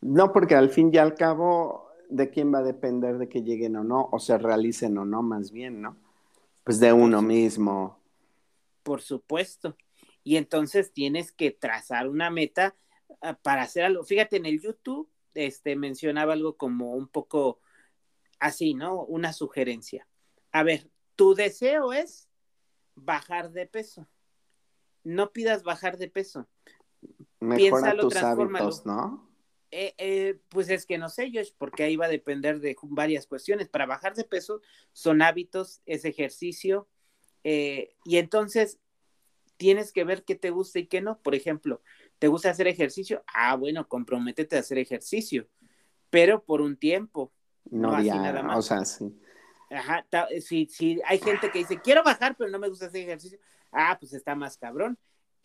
No, 0.00 0.32
porque 0.32 0.54
al 0.54 0.70
fin 0.70 0.88
y 0.94 0.96
al 0.96 1.14
cabo, 1.14 1.90
¿de 2.08 2.30
quién 2.30 2.54
va 2.54 2.60
a 2.60 2.62
depender 2.62 3.18
de 3.18 3.28
que 3.28 3.42
lleguen 3.42 3.76
o 3.76 3.84
no, 3.84 4.08
o 4.10 4.18
se 4.18 4.38
realicen 4.38 4.96
o 4.96 5.04
no, 5.04 5.20
más 5.20 5.50
bien, 5.50 5.82
¿no? 5.82 5.98
Pues 6.64 6.80
de 6.80 6.92
uno 6.92 7.22
mismo. 7.22 7.98
Por 8.82 9.00
supuesto. 9.00 9.76
Y 10.22 10.36
entonces 10.36 10.92
tienes 10.92 11.32
que 11.32 11.50
trazar 11.50 12.08
una 12.08 12.30
meta 12.30 12.76
ah, 13.22 13.38
para 13.42 13.62
hacer 13.62 13.84
algo. 13.84 14.04
Fíjate, 14.04 14.36
en 14.36 14.46
el 14.46 14.60
YouTube 14.60 15.10
este, 15.34 15.76
mencionaba 15.76 16.34
algo 16.34 16.56
como 16.56 16.94
un 16.94 17.08
poco 17.08 17.60
así, 18.38 18.74
¿no? 18.74 19.04
Una 19.04 19.32
sugerencia. 19.32 20.06
A 20.52 20.62
ver, 20.62 20.90
tu 21.16 21.34
deseo 21.34 21.92
es 21.92 22.28
bajar 22.94 23.50
de 23.50 23.66
peso. 23.66 24.08
No 25.04 25.32
pidas 25.32 25.62
bajar 25.62 25.96
de 25.96 26.08
peso. 26.08 26.48
Mejora 27.40 27.96
tus 27.96 28.16
hábitos, 28.16 28.84
¿no? 28.84 29.29
Eh, 29.72 29.94
eh, 29.98 30.40
pues 30.48 30.68
es 30.68 30.84
que 30.84 30.98
no 30.98 31.08
sé, 31.08 31.30
Josh, 31.32 31.50
porque 31.56 31.84
ahí 31.84 31.96
va 31.96 32.06
a 32.06 32.10
depender 32.10 32.60
de 32.60 32.76
varias 32.82 33.26
cuestiones. 33.26 33.68
Para 33.68 33.86
bajar 33.86 34.14
de 34.14 34.24
peso 34.24 34.60
son 34.92 35.22
hábitos, 35.22 35.80
es 35.86 36.04
ejercicio, 36.04 36.88
eh, 37.44 37.94
y 38.04 38.16
entonces 38.16 38.80
tienes 39.56 39.92
que 39.92 40.04
ver 40.04 40.24
qué 40.24 40.34
te 40.34 40.50
gusta 40.50 40.80
y 40.80 40.86
qué 40.86 41.00
no. 41.00 41.20
Por 41.20 41.34
ejemplo, 41.34 41.82
¿te 42.18 42.26
gusta 42.26 42.50
hacer 42.50 42.66
ejercicio? 42.66 43.22
Ah, 43.32 43.54
bueno, 43.54 43.86
comprométete 43.86 44.56
a 44.56 44.60
hacer 44.60 44.78
ejercicio, 44.78 45.48
pero 46.10 46.42
por 46.42 46.60
un 46.60 46.76
tiempo. 46.76 47.32
No, 47.70 47.94
así 47.94 48.08
nada 48.08 48.42
más. 48.42 48.58
O 48.58 48.62
sea, 48.62 48.84
sí. 48.84 49.14
Ajá, 49.70 50.04
si, 50.40 50.66
si 50.66 51.00
hay 51.06 51.20
gente 51.20 51.48
que 51.52 51.60
dice, 51.60 51.80
quiero 51.80 52.02
bajar, 52.02 52.34
pero 52.36 52.50
no 52.50 52.58
me 52.58 52.68
gusta 52.68 52.86
hacer 52.86 53.02
ejercicio. 53.02 53.38
Ah, 53.70 53.96
pues 54.00 54.12
está 54.14 54.34
más 54.34 54.56
cabrón 54.56 54.98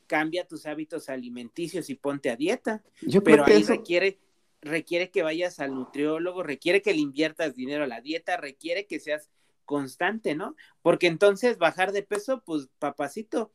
cambia 0.08 0.48
tus 0.48 0.66
hábitos 0.66 1.10
alimenticios 1.10 1.90
y 1.90 1.96
ponte 1.96 2.30
a 2.30 2.36
dieta. 2.36 2.84
Yo 3.02 3.24
Pero 3.24 3.46
ahí 3.46 3.64
requiere, 3.64 4.20
requiere 4.62 5.12
que 5.12 5.24
vayas 5.24 5.60
al 5.60 5.74
nutriólogo, 5.74 6.44
requiere 6.44 6.82
que 6.82 6.94
le 6.94 7.00
inviertas 7.00 7.56
dinero 7.56 7.84
a 7.84 7.88
la 7.88 8.02
dieta, 8.02 8.38
requiere 8.38 8.88
que 8.88 9.00
seas 9.00 9.30
constante, 9.66 10.36
¿no? 10.36 10.56
Porque 10.82 11.08
entonces 11.08 11.58
bajar 11.58 11.92
de 11.92 12.04
peso, 12.04 12.44
pues 12.46 12.70
papacito, 12.80 13.52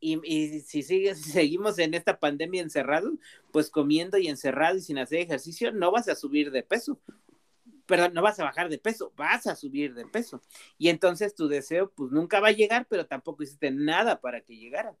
y, 0.00 0.60
si 0.60 0.82
sigues, 0.82 1.20
seguimos 1.32 1.78
en 1.78 1.94
esta 1.94 2.18
pandemia 2.18 2.62
encerrado, 2.62 3.12
pues 3.52 3.70
comiendo 3.70 4.18
y 4.18 4.28
encerrado 4.28 4.76
y 4.76 4.80
sin 4.80 4.98
hacer 4.98 5.20
ejercicio, 5.20 5.72
no 5.72 5.90
vas 5.90 6.08
a 6.08 6.14
subir 6.14 6.50
de 6.50 6.62
peso. 6.62 7.00
Perdón, 7.86 8.14
no 8.14 8.22
vas 8.22 8.40
a 8.40 8.44
bajar 8.44 8.68
de 8.68 8.78
peso, 8.78 9.12
vas 9.16 9.46
a 9.46 9.54
subir 9.54 9.94
de 9.94 10.06
peso. 10.06 10.42
Y 10.76 10.88
entonces 10.88 11.36
tu 11.36 11.46
deseo, 11.46 11.92
pues 11.92 12.10
nunca 12.10 12.40
va 12.40 12.48
a 12.48 12.52
llegar, 12.52 12.86
pero 12.88 13.06
tampoco 13.06 13.44
hiciste 13.44 13.70
nada 13.70 14.20
para 14.20 14.40
que 14.40 14.56
llegara. 14.56 14.96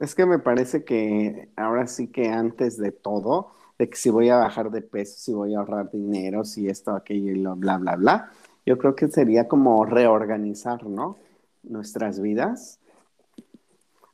Es 0.00 0.14
que 0.14 0.24
me 0.24 0.38
parece 0.38 0.82
que 0.82 1.50
ahora 1.56 1.86
sí 1.86 2.08
que 2.08 2.28
antes 2.28 2.78
de 2.78 2.90
todo, 2.90 3.52
de 3.78 3.90
que 3.90 3.96
si 3.96 4.08
voy 4.08 4.30
a 4.30 4.38
bajar 4.38 4.70
de 4.70 4.80
peso, 4.80 5.18
si 5.18 5.32
voy 5.34 5.54
a 5.54 5.58
ahorrar 5.58 5.90
dinero, 5.90 6.44
si 6.44 6.68
esto, 6.68 6.92
aquello 6.92 7.32
y 7.32 7.36
lo 7.36 7.54
bla, 7.54 7.76
bla, 7.76 7.96
bla, 7.96 8.32
yo 8.64 8.78
creo 8.78 8.96
que 8.96 9.08
sería 9.08 9.46
como 9.46 9.84
reorganizar, 9.84 10.84
¿no? 10.86 11.18
Nuestras 11.62 12.18
vidas 12.18 12.80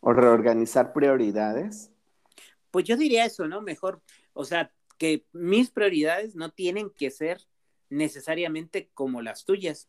o 0.00 0.12
reorganizar 0.12 0.92
prioridades. 0.92 1.90
Pues 2.72 2.84
yo 2.84 2.96
diría 2.96 3.24
eso, 3.24 3.46
¿no? 3.46 3.62
Mejor, 3.62 4.02
o 4.34 4.44
sea, 4.44 4.72
que 4.98 5.24
mis 5.32 5.70
prioridades 5.70 6.34
no 6.34 6.50
tienen 6.50 6.90
que 6.90 7.10
ser 7.10 7.42
necesariamente 7.90 8.90
como 8.92 9.22
las 9.22 9.44
tuyas 9.44 9.88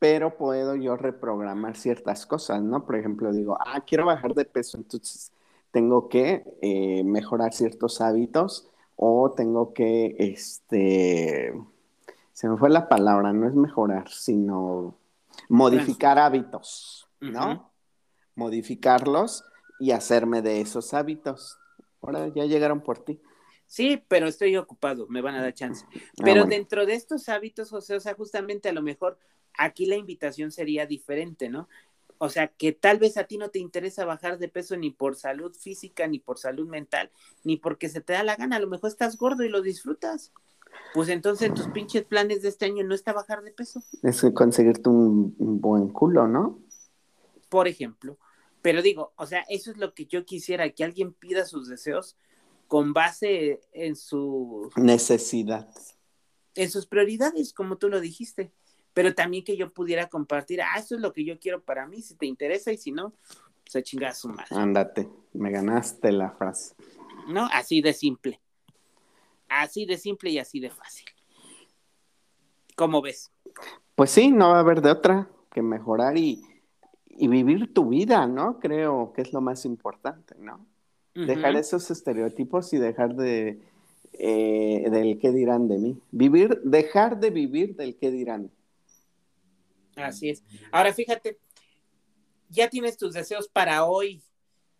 pero 0.00 0.36
puedo 0.36 0.74
yo 0.76 0.96
reprogramar 0.96 1.76
ciertas 1.76 2.26
cosas, 2.26 2.62
¿no? 2.62 2.86
Por 2.86 2.96
ejemplo, 2.96 3.32
digo, 3.32 3.56
ah, 3.60 3.84
quiero 3.86 4.06
bajar 4.06 4.34
de 4.34 4.46
peso, 4.46 4.78
entonces 4.78 5.30
tengo 5.70 6.08
que 6.08 6.42
eh, 6.62 7.04
mejorar 7.04 7.52
ciertos 7.52 8.00
hábitos 8.00 8.68
o 8.96 9.30
tengo 9.30 9.74
que, 9.74 10.16
este, 10.18 11.52
se 12.32 12.48
me 12.48 12.56
fue 12.56 12.70
la 12.70 12.88
palabra, 12.88 13.34
no 13.34 13.46
es 13.46 13.54
mejorar, 13.54 14.08
sino 14.08 14.96
modificar 15.50 16.18
hábitos, 16.18 17.06
¿no? 17.20 17.70
Modificarlos 18.34 19.44
y 19.78 19.90
hacerme 19.90 20.40
de 20.40 20.62
esos 20.62 20.94
hábitos. 20.94 21.58
Ahora 22.00 22.28
ya 22.28 22.46
llegaron 22.46 22.80
por 22.80 22.98
ti. 23.04 23.20
Sí, 23.66 24.02
pero 24.08 24.26
estoy 24.26 24.56
ocupado, 24.56 25.06
me 25.10 25.20
van 25.20 25.34
a 25.34 25.42
dar 25.42 25.52
chance. 25.52 25.84
Ah, 25.94 26.22
pero 26.24 26.46
dentro 26.46 26.86
de 26.86 26.94
estos 26.94 27.28
hábitos, 27.28 27.68
José, 27.68 27.96
o 27.96 28.00
sea, 28.00 28.14
justamente 28.14 28.70
a 28.70 28.72
lo 28.72 28.80
mejor 28.80 29.18
Aquí 29.56 29.86
la 29.86 29.96
invitación 29.96 30.52
sería 30.52 30.86
diferente, 30.86 31.48
¿no? 31.48 31.68
O 32.22 32.28
sea, 32.28 32.48
que 32.48 32.72
tal 32.72 32.98
vez 32.98 33.16
a 33.16 33.24
ti 33.24 33.38
no 33.38 33.48
te 33.48 33.58
interesa 33.58 34.04
bajar 34.04 34.38
de 34.38 34.48
peso 34.48 34.76
ni 34.76 34.90
por 34.90 35.16
salud 35.16 35.54
física, 35.54 36.06
ni 36.06 36.18
por 36.18 36.38
salud 36.38 36.68
mental, 36.68 37.10
ni 37.44 37.56
porque 37.56 37.88
se 37.88 38.02
te 38.02 38.12
da 38.12 38.22
la 38.22 38.36
gana. 38.36 38.56
A 38.56 38.60
lo 38.60 38.66
mejor 38.66 38.90
estás 38.90 39.16
gordo 39.16 39.42
y 39.42 39.48
lo 39.48 39.62
disfrutas. 39.62 40.30
Pues 40.92 41.08
entonces 41.08 41.48
en 41.48 41.54
tus 41.54 41.68
pinches 41.68 42.04
planes 42.04 42.42
de 42.42 42.48
este 42.50 42.66
año 42.66 42.84
no 42.84 42.94
está 42.94 43.14
bajar 43.14 43.42
de 43.42 43.52
peso. 43.52 43.82
Es 44.02 44.22
conseguirte 44.34 44.90
un, 44.90 45.34
buen 45.38 45.88
culo, 45.88 46.28
¿no? 46.28 46.58
Por 47.48 47.68
ejemplo. 47.68 48.18
Pero 48.60 48.82
digo, 48.82 49.14
o 49.16 49.26
sea, 49.26 49.44
eso 49.48 49.70
es 49.70 49.78
lo 49.78 49.94
que 49.94 50.04
yo 50.04 50.26
quisiera, 50.26 50.68
que 50.68 50.84
alguien 50.84 51.14
pida 51.14 51.46
sus 51.46 51.68
deseos 51.68 52.18
con 52.68 52.92
base 52.92 53.62
en 53.72 53.96
su 53.96 54.70
necesidad. 54.76 55.72
en 56.54 56.70
sus 56.70 56.86
prioridades, 56.86 57.54
como 57.54 57.78
tú 57.78 57.88
lo 57.88 58.00
dijiste, 58.00 58.52
pero 59.00 59.14
también 59.14 59.42
que 59.42 59.56
yo 59.56 59.72
pudiera 59.72 60.10
compartir, 60.10 60.60
ah, 60.60 60.78
eso 60.78 60.94
es 60.94 61.00
lo 61.00 61.14
que 61.14 61.24
yo 61.24 61.38
quiero 61.38 61.62
para 61.62 61.86
mí, 61.86 62.02
si 62.02 62.16
te 62.16 62.26
interesa 62.26 62.70
y 62.70 62.76
si 62.76 62.92
no, 62.92 63.14
se 63.64 63.82
chinga 63.82 64.12
su 64.12 64.28
madre. 64.28 64.48
Ándate, 64.50 65.08
me 65.32 65.50
ganaste 65.50 66.12
la 66.12 66.32
frase. 66.32 66.74
¿No? 67.26 67.48
Así 67.50 67.80
de 67.80 67.94
simple. 67.94 68.42
Así 69.48 69.86
de 69.86 69.96
simple 69.96 70.28
y 70.28 70.38
así 70.38 70.60
de 70.60 70.68
fácil. 70.68 71.06
¿Cómo 72.76 73.00
ves? 73.00 73.32
Pues 73.94 74.10
sí, 74.10 74.30
no 74.30 74.50
va 74.50 74.58
a 74.58 74.60
haber 74.60 74.82
de 74.82 74.90
otra 74.90 75.30
que 75.50 75.62
mejorar 75.62 76.18
y, 76.18 76.44
vivir 77.08 77.72
tu 77.72 77.88
vida, 77.88 78.26
¿no? 78.26 78.60
Creo 78.60 79.14
que 79.14 79.22
es 79.22 79.32
lo 79.32 79.40
más 79.40 79.64
importante, 79.64 80.34
¿no? 80.38 80.66
Dejar 81.14 81.56
esos 81.56 81.90
estereotipos 81.90 82.74
y 82.74 82.76
dejar 82.76 83.14
de 83.14 83.62
eh, 84.12 84.90
del 84.90 85.18
qué 85.18 85.32
dirán 85.32 85.68
de 85.68 85.78
mí. 85.78 85.98
Vivir, 86.10 86.60
dejar 86.64 87.18
de 87.18 87.30
vivir 87.30 87.76
del 87.76 87.96
qué 87.96 88.10
dirán. 88.10 88.50
Así 90.06 90.30
es. 90.30 90.44
Ahora 90.72 90.92
fíjate, 90.92 91.38
ya 92.48 92.68
tienes 92.68 92.96
tus 92.96 93.14
deseos 93.14 93.48
para 93.48 93.84
hoy, 93.84 94.22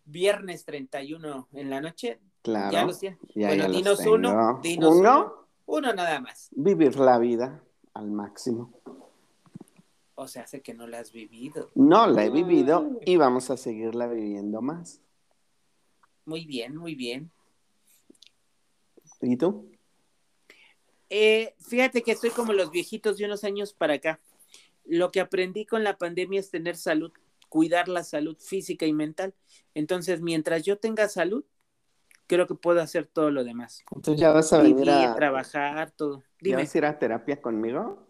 viernes 0.05 0.65
31 0.65 1.49
en 1.53 1.71
la 1.71 1.81
noche. 1.81 2.21
Claro. 2.43 2.73
Ya 2.73 2.85
los 2.85 2.99
tienes. 2.99 3.19
bueno, 3.35 3.69
dinos 3.71 4.07
uno, 4.07 4.61
dinos 4.63 4.97
uno, 4.97 5.47
uno 5.67 5.93
nada 5.93 6.21
más. 6.21 6.49
Vivir 6.53 6.99
la 6.99 7.19
vida 7.19 7.63
al 7.95 8.11
máximo. 8.11 8.73
O 10.15 10.29
sea, 10.29 10.43
hace 10.43 10.61
que 10.61 10.75
no 10.75 10.87
la 10.87 10.99
has 10.99 11.13
vivido. 11.13 11.71
No 11.75 12.07
la 12.07 12.25
he 12.25 12.31
vivido 12.31 12.99
y 13.07 13.17
vamos 13.17 13.51
a 13.51 13.57
seguirla 13.57 14.07
viviendo 14.07 14.61
más. 14.61 15.01
Muy 16.27 16.45
bien, 16.45 16.77
muy 16.77 16.95
bien. 16.95 17.31
¿Y 19.23 19.37
tú? 19.37 19.71
Eh, 21.09 21.55
fíjate 21.59 22.03
que 22.03 22.13
estoy 22.13 22.31
como 22.31 22.53
los 22.53 22.71
viejitos 22.71 23.17
de 23.17 23.25
unos 23.25 23.45
años 23.45 23.73
para 23.73 23.95
acá. 23.95 24.21
Lo 24.91 25.13
que 25.13 25.21
aprendí 25.21 25.67
con 25.67 25.85
la 25.85 25.99
pandemia 25.99 26.41
es 26.41 26.51
tener 26.51 26.77
salud, 26.77 27.13
cuidar 27.49 27.89
la 27.89 28.03
salud 28.03 28.37
física 28.41 28.87
y 28.87 28.93
mental. 28.93 29.35
Entonces, 29.73 30.21
mientras 30.21 30.65
yo 30.65 30.79
tenga 30.79 31.09
salud, 31.09 31.45
creo 32.27 32.49
que 32.49 32.57
puedo 32.57 32.81
hacer 32.81 33.07
todo 33.07 33.31
lo 33.31 33.45
demás. 33.45 33.85
Entonces 33.95 34.21
ya 34.21 34.33
vas 34.33 34.53
a 34.53 34.61
venir 34.61 34.91
a 34.91 35.15
trabajar, 35.15 35.93
todo. 35.93 36.25
Dime. 36.41 36.57
¿Ya 36.57 36.65
vas 36.65 36.75
a 36.75 36.79
ir 36.79 36.85
a 36.87 36.99
terapia 36.99 37.41
conmigo? 37.41 38.05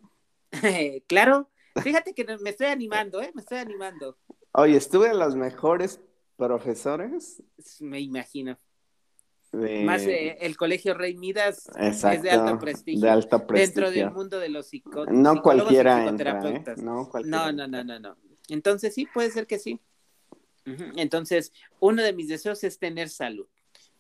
claro. 1.06 1.50
Fíjate 1.82 2.14
que 2.14 2.24
me 2.38 2.48
estoy 2.48 2.68
animando, 2.68 3.20
¿eh? 3.20 3.30
Me 3.34 3.42
estoy 3.42 3.58
animando. 3.58 4.16
Oye, 4.52 4.78
estuve 4.78 5.08
en 5.08 5.18
los 5.18 5.36
mejores 5.36 6.00
profesores. 6.36 7.42
Me 7.80 8.00
imagino. 8.00 8.58
Más 9.52 10.02
eh, 10.02 10.38
el 10.40 10.56
Colegio 10.56 10.94
Rey 10.94 11.16
Midas 11.16 11.68
es 11.76 12.02
de 12.22 12.30
alto 12.30 12.58
prestigio. 12.58 13.00
De 13.00 13.10
alto 13.10 13.46
prestigio. 13.46 13.82
Dentro 13.84 13.90
del 13.90 14.10
mundo 14.12 14.38
de 14.38 14.48
los 14.48 14.68
psicó 14.68 15.06
no 15.06 15.42
cualquiera 15.42 16.06
entra, 16.06 16.40
¿eh? 16.48 16.64
no, 16.76 17.08
cualquiera. 17.08 17.52
no, 17.52 17.66
no, 17.66 17.82
no, 17.82 17.98
no, 17.98 18.16
Entonces 18.48 18.94
sí, 18.94 19.06
puede 19.12 19.30
ser 19.30 19.46
que 19.46 19.58
sí. 19.58 19.80
Entonces, 20.96 21.52
uno 21.80 22.00
de 22.00 22.12
mis 22.12 22.28
deseos 22.28 22.62
es 22.62 22.78
tener 22.78 23.08
salud 23.08 23.48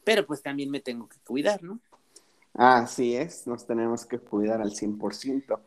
pero 0.04 0.26
pues 0.26 0.42
también 0.42 0.70
me 0.70 0.80
tengo 0.80 1.08
que 1.08 1.18
cuidar, 1.20 1.62
¿no? 1.62 1.80
Así 2.54 3.14
es, 3.14 3.46
nos 3.46 3.66
tenemos 3.66 4.04
que 4.06 4.18
cuidar 4.18 4.60
al 4.60 4.72
100%. 4.72 5.60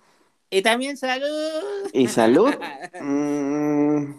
Y 0.49 0.61
también 0.61 0.97
salud. 0.97 1.89
¿Y 1.93 2.07
salud? 2.07 2.53
Mm, 3.01 4.13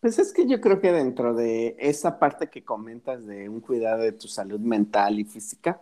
pues 0.00 0.18
es 0.18 0.32
que 0.32 0.46
yo 0.46 0.60
creo 0.60 0.80
que 0.80 0.92
dentro 0.92 1.34
de 1.34 1.76
esa 1.78 2.18
parte 2.18 2.48
que 2.48 2.64
comentas 2.64 3.26
de 3.26 3.48
un 3.48 3.60
cuidado 3.60 4.02
de 4.02 4.12
tu 4.12 4.28
salud 4.28 4.60
mental 4.60 5.18
y 5.20 5.24
física, 5.24 5.80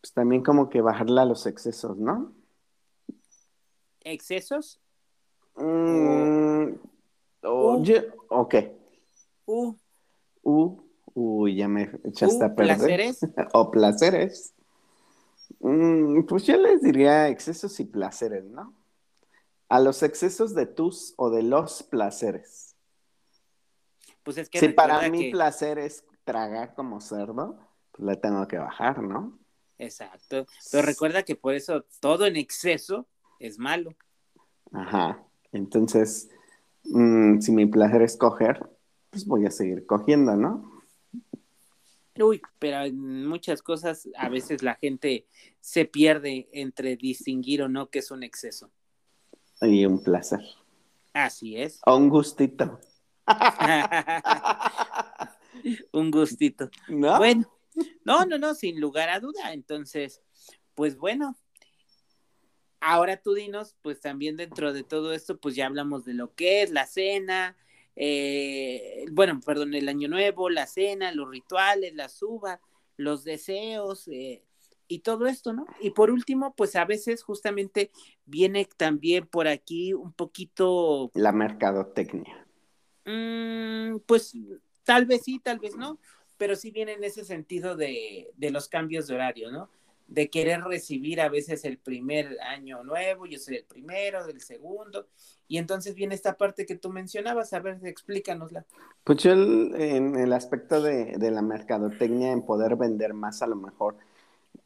pues 0.00 0.12
también 0.12 0.42
como 0.42 0.68
que 0.68 0.82
bajarla 0.82 1.22
a 1.22 1.26
los 1.26 1.46
excesos, 1.46 1.96
¿no? 1.96 2.32
¿Excesos? 4.00 4.80
Mm, 5.56 6.74
ok. 7.40 8.54
U. 9.46 9.76
U. 10.42 10.84
Uy, 11.14 11.56
ya 11.56 11.68
me 11.68 11.90
echaste 12.04 12.44
a 12.44 12.54
perder. 12.54 12.76
¿Placeres? 12.76 13.20
o 13.54 13.70
placeres. 13.70 14.54
Mm, 15.60 16.24
pues 16.24 16.44
yo 16.44 16.56
les 16.58 16.82
diría 16.82 17.28
excesos 17.28 17.78
y 17.80 17.84
placeres, 17.84 18.44
¿no? 18.44 18.74
A 19.68 19.80
los 19.80 20.02
excesos 20.02 20.54
de 20.54 20.66
tus 20.66 21.14
o 21.16 21.30
de 21.30 21.42
los 21.42 21.82
placeres. 21.82 22.73
Pues 24.24 24.38
es 24.38 24.48
que. 24.48 24.58
Si 24.58 24.68
para 24.68 25.08
mí 25.08 25.30
placer 25.30 25.78
es 25.78 26.04
tragar 26.24 26.74
como 26.74 27.00
cerdo, 27.00 27.58
pues 27.92 28.08
le 28.08 28.16
tengo 28.16 28.46
que 28.48 28.58
bajar, 28.58 29.02
¿no? 29.02 29.38
Exacto. 29.78 30.46
Pero 30.70 30.86
recuerda 30.86 31.22
que 31.22 31.36
por 31.36 31.54
eso 31.54 31.84
todo 32.00 32.26
en 32.26 32.36
exceso 32.36 33.06
es 33.38 33.58
malo. 33.58 33.94
Ajá. 34.72 35.22
Entonces, 35.52 36.28
mm, 36.84 37.40
si 37.40 37.52
mi 37.52 37.66
placer 37.66 38.02
es 38.02 38.16
coger, 38.16 38.68
pues 39.10 39.26
voy 39.26 39.46
a 39.46 39.50
seguir 39.50 39.86
cogiendo, 39.86 40.36
¿no? 40.36 40.82
Uy, 42.18 42.40
pero 42.58 42.84
en 42.84 43.26
muchas 43.26 43.62
cosas 43.62 44.08
a 44.16 44.28
veces 44.28 44.62
la 44.62 44.76
gente 44.76 45.26
se 45.60 45.84
pierde 45.84 46.48
entre 46.52 46.96
distinguir 46.96 47.62
o 47.62 47.68
no 47.68 47.90
que 47.90 47.98
es 47.98 48.10
un 48.10 48.22
exceso. 48.22 48.70
Y 49.60 49.84
un 49.84 50.02
placer. 50.02 50.40
Así 51.12 51.56
es. 51.56 51.80
O 51.86 51.96
un 51.96 52.08
gustito. 52.08 52.80
un 55.92 56.10
gustito. 56.10 56.70
¿No? 56.88 57.18
Bueno, 57.18 57.50
no, 58.04 58.24
no, 58.26 58.38
no, 58.38 58.54
sin 58.54 58.80
lugar 58.80 59.08
a 59.08 59.20
duda. 59.20 59.52
Entonces, 59.52 60.22
pues 60.74 60.96
bueno, 60.96 61.36
ahora 62.80 63.16
tú 63.16 63.34
dinos, 63.34 63.76
pues 63.82 64.00
también 64.00 64.36
dentro 64.36 64.72
de 64.72 64.84
todo 64.84 65.12
esto, 65.12 65.38
pues 65.38 65.54
ya 65.54 65.66
hablamos 65.66 66.04
de 66.04 66.14
lo 66.14 66.34
que 66.34 66.62
es 66.62 66.70
la 66.70 66.86
cena, 66.86 67.56
eh, 67.96 69.04
bueno, 69.12 69.40
perdón, 69.44 69.74
el 69.74 69.88
año 69.88 70.08
nuevo, 70.08 70.50
la 70.50 70.66
cena, 70.66 71.12
los 71.12 71.30
rituales, 71.30 71.94
la 71.94 72.08
suba, 72.08 72.60
los 72.96 73.24
deseos 73.24 74.08
eh, 74.08 74.42
y 74.88 75.00
todo 75.00 75.26
esto, 75.26 75.52
¿no? 75.52 75.66
Y 75.80 75.90
por 75.90 76.10
último, 76.10 76.54
pues 76.56 76.76
a 76.76 76.84
veces 76.84 77.22
justamente 77.22 77.90
viene 78.26 78.68
también 78.76 79.26
por 79.26 79.48
aquí 79.48 79.94
un 79.94 80.12
poquito... 80.12 81.10
La 81.14 81.32
mercadotecnia. 81.32 82.43
Mm, 83.04 83.98
pues 84.06 84.36
tal 84.84 85.06
vez 85.06 85.22
sí, 85.24 85.38
tal 85.38 85.58
vez 85.58 85.76
no, 85.76 85.98
pero 86.36 86.56
sí 86.56 86.70
viene 86.70 86.92
en 86.92 87.04
ese 87.04 87.24
sentido 87.24 87.76
de, 87.76 88.30
de 88.36 88.50
los 88.50 88.68
cambios 88.68 89.06
de 89.06 89.14
horario, 89.14 89.50
¿no? 89.50 89.68
de 90.06 90.28
querer 90.28 90.62
recibir 90.62 91.20
a 91.20 91.28
veces 91.28 91.64
el 91.64 91.78
primer 91.78 92.38
año 92.40 92.84
nuevo, 92.84 93.26
yo 93.26 93.38
soy 93.38 93.56
el 93.56 93.64
primero, 93.64 94.26
del 94.26 94.40
segundo, 94.40 95.06
y 95.48 95.58
entonces 95.58 95.94
viene 95.94 96.14
esta 96.14 96.36
parte 96.36 96.66
que 96.66 96.76
tú 96.76 96.90
mencionabas, 96.90 97.52
a 97.52 97.60
ver, 97.60 97.78
explícanosla. 97.84 98.64
Pues 99.02 99.18
yo 99.22 99.32
en 99.32 100.16
el 100.16 100.32
aspecto 100.32 100.82
de, 100.82 101.16
la 101.30 101.42
mercadotecnia, 101.42 102.32
en 102.32 102.42
poder 102.42 102.76
vender 102.76 103.14
más 103.14 103.42
a 103.42 103.46
lo 103.46 103.56
mejor 103.56 103.96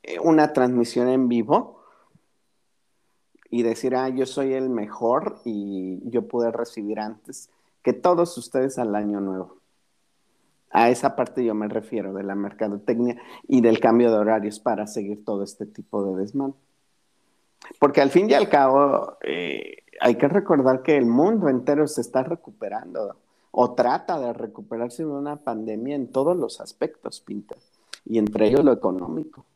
eh, 0.02 0.18
una 0.20 0.52
transmisión 0.52 1.08
en 1.08 1.28
vivo 1.28 1.82
y 3.50 3.62
decir, 3.62 3.94
ah, 3.94 4.08
yo 4.08 4.26
soy 4.26 4.52
el 4.52 4.68
mejor 4.68 5.40
y 5.44 6.00
yo 6.10 6.26
pude 6.28 6.50
recibir 6.50 7.00
antes 7.00 7.48
que 7.88 7.94
todos 7.94 8.36
ustedes 8.36 8.78
al 8.78 8.94
año 8.94 9.18
nuevo. 9.18 9.56
A 10.70 10.90
esa 10.90 11.16
parte 11.16 11.42
yo 11.42 11.54
me 11.54 11.68
refiero 11.68 12.12
de 12.12 12.22
la 12.22 12.34
mercadotecnia 12.34 13.16
y 13.46 13.62
del 13.62 13.80
cambio 13.80 14.10
de 14.10 14.18
horarios 14.18 14.60
para 14.60 14.86
seguir 14.86 15.24
todo 15.24 15.42
este 15.42 15.64
tipo 15.64 16.04
de 16.04 16.20
desmán. 16.20 16.54
Porque 17.78 18.02
al 18.02 18.10
fin 18.10 18.28
y 18.28 18.34
al 18.34 18.50
cabo 18.50 19.16
eh, 19.22 19.78
hay 20.02 20.16
que 20.16 20.28
recordar 20.28 20.82
que 20.82 20.98
el 20.98 21.06
mundo 21.06 21.48
entero 21.48 21.86
se 21.86 22.02
está 22.02 22.22
recuperando 22.22 23.16
o 23.52 23.72
trata 23.72 24.20
de 24.20 24.34
recuperarse 24.34 25.02
de 25.02 25.08
una 25.08 25.36
pandemia 25.36 25.96
en 25.96 26.08
todos 26.08 26.36
los 26.36 26.60
aspectos, 26.60 27.22
Pinta, 27.22 27.56
y 28.04 28.18
entre 28.18 28.48
ellos 28.48 28.66
lo 28.66 28.72
económico. 28.74 29.46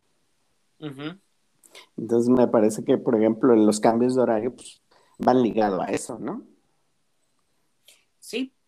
Entonces 1.98 2.30
me 2.30 2.48
parece 2.48 2.82
que, 2.82 2.96
por 2.96 3.14
ejemplo, 3.14 3.54
los 3.54 3.78
cambios 3.78 4.14
de 4.14 4.22
horario 4.22 4.54
pues, 4.54 4.80
van 5.18 5.42
ligados 5.42 5.82
a 5.82 5.90
eso, 5.90 6.18
¿no? 6.18 6.50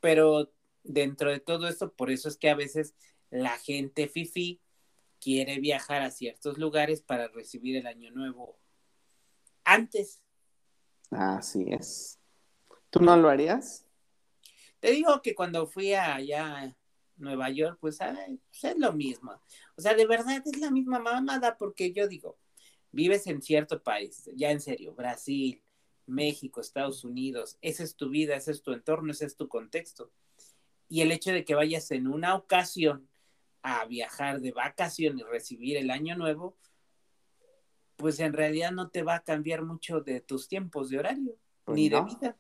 Pero 0.05 0.53
dentro 0.83 1.31
de 1.31 1.41
todo 1.41 1.67
esto, 1.67 1.95
por 1.95 2.11
eso 2.11 2.29
es 2.29 2.37
que 2.37 2.51
a 2.51 2.55
veces 2.55 2.95
la 3.31 3.57
gente 3.57 4.07
fifi 4.07 4.61
quiere 5.19 5.61
viajar 5.61 6.03
a 6.03 6.11
ciertos 6.11 6.59
lugares 6.59 7.01
para 7.01 7.29
recibir 7.29 7.77
el 7.77 7.87
año 7.87 8.11
nuevo 8.11 8.59
antes. 9.65 10.23
Así 11.11 11.65
es. 11.71 12.21
¿Tú 12.91 13.01
no 13.01 13.17
lo 13.17 13.31
harías? 13.31 13.87
Te 14.79 14.91
digo 14.91 15.23
que 15.23 15.35
cuando 15.35 15.67
fui 15.67 15.95
allá 15.95 16.55
a 16.55 16.77
Nueva 17.17 17.49
York, 17.49 17.79
pues, 17.81 17.97
pues, 17.97 18.65
es 18.65 18.77
lo 18.77 18.93
mismo. 18.93 19.41
O 19.75 19.81
sea, 19.81 19.95
de 19.95 20.05
verdad 20.05 20.43
es 20.45 20.59
la 20.59 20.71
misma 20.71 20.99
mamada 20.99 21.57
porque 21.57 21.95
yo 21.95 22.09
digo, 22.09 22.37
vives 22.93 23.27
en 23.27 23.41
cierto 23.41 23.83
país, 23.83 24.29
ya 24.35 24.51
en 24.51 24.61
serio, 24.61 24.95
Brasil, 24.95 25.63
México, 26.07 26.61
Estados 26.61 27.05
Unidos, 27.05 27.59
esa 27.63 27.83
es 27.83 27.97
tu 27.97 28.09
vida, 28.09 28.37
ese 28.37 28.53
es 28.53 28.63
tu 28.63 28.73
entorno, 28.73 29.13
ese 29.13 29.27
es 29.27 29.37
tu 29.37 29.49
contexto 29.49 30.11
y 30.89 31.01
el 31.01 31.13
hecho 31.13 31.33
de 31.33 31.45
que 31.45 31.55
vayas 31.55 31.91
en 31.91 32.07
una 32.07 32.35
ocasión 32.35 33.09
a 33.63 33.85
viajar 33.87 34.41
de 34.41 34.53
vacación 34.53 35.19
y 35.19 35.23
recibir 35.23 35.77
el 35.77 35.91
año 35.91 36.17
nuevo, 36.17 36.57
pues 37.97 38.21
en 38.21 38.33
realidad 38.33 38.73
no 38.73 38.91
te 38.91 39.03
va 39.03 39.17
a 39.17 39.25
cambiar 39.25 39.63
mucho 39.63 40.01
de 40.01 40.21
tus 40.21 40.49
tiempos 40.49 40.91
de 40.91 40.99
horario, 40.99 41.37
Pues 41.65 41.77
ni 41.77 41.89
de 41.89 42.03
vida. 42.03 42.37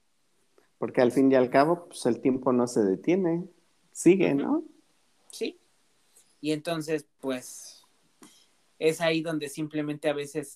Porque 0.78 1.00
al 1.00 1.12
fin 1.12 1.32
y 1.32 1.34
al 1.34 1.50
cabo, 1.50 1.86
pues 1.86 2.04
el 2.06 2.20
tiempo 2.20 2.52
no 2.52 2.66
se 2.66 2.84
detiene, 2.84 3.48
sigue, 3.92 4.34
¿no? 4.34 4.62
Sí. 5.30 5.58
Y 6.40 6.52
entonces, 6.52 7.06
pues, 7.20 7.82
es 8.78 9.00
ahí 9.00 9.22
donde 9.22 9.48
simplemente 9.48 10.08
a 10.08 10.12
veces 10.12 10.48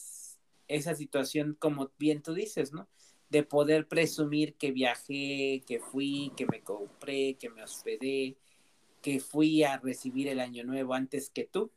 esa 0.68 0.94
situación, 0.94 1.56
como 1.58 1.90
bien 1.98 2.22
tú 2.22 2.34
dices, 2.34 2.72
¿no? 2.72 2.88
De 3.30 3.42
poder 3.42 3.88
presumir 3.88 4.54
que 4.54 4.72
viajé, 4.72 5.62
que 5.66 5.80
fui, 5.80 6.32
que 6.36 6.46
me 6.46 6.62
compré, 6.62 7.34
que 7.34 7.50
me 7.50 7.62
hospedé, 7.62 8.36
que 9.02 9.20
fui 9.20 9.62
a 9.64 9.78
recibir 9.78 10.28
el 10.28 10.40
año 10.40 10.64
nuevo 10.64 10.94
antes 10.94 11.30
que 11.30 11.44
tú. 11.44 11.70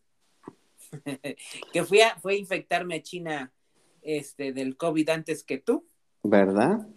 que 1.73 1.83
fui 1.83 2.01
a, 2.01 2.17
fue 2.19 2.33
a 2.33 2.37
infectarme 2.37 2.95
a 2.95 3.01
China 3.01 3.53
este, 4.01 4.53
del 4.53 4.77
COVID 4.77 5.09
antes 5.09 5.43
que 5.43 5.57
tú. 5.57 5.85
¿Verdad? 6.23 6.87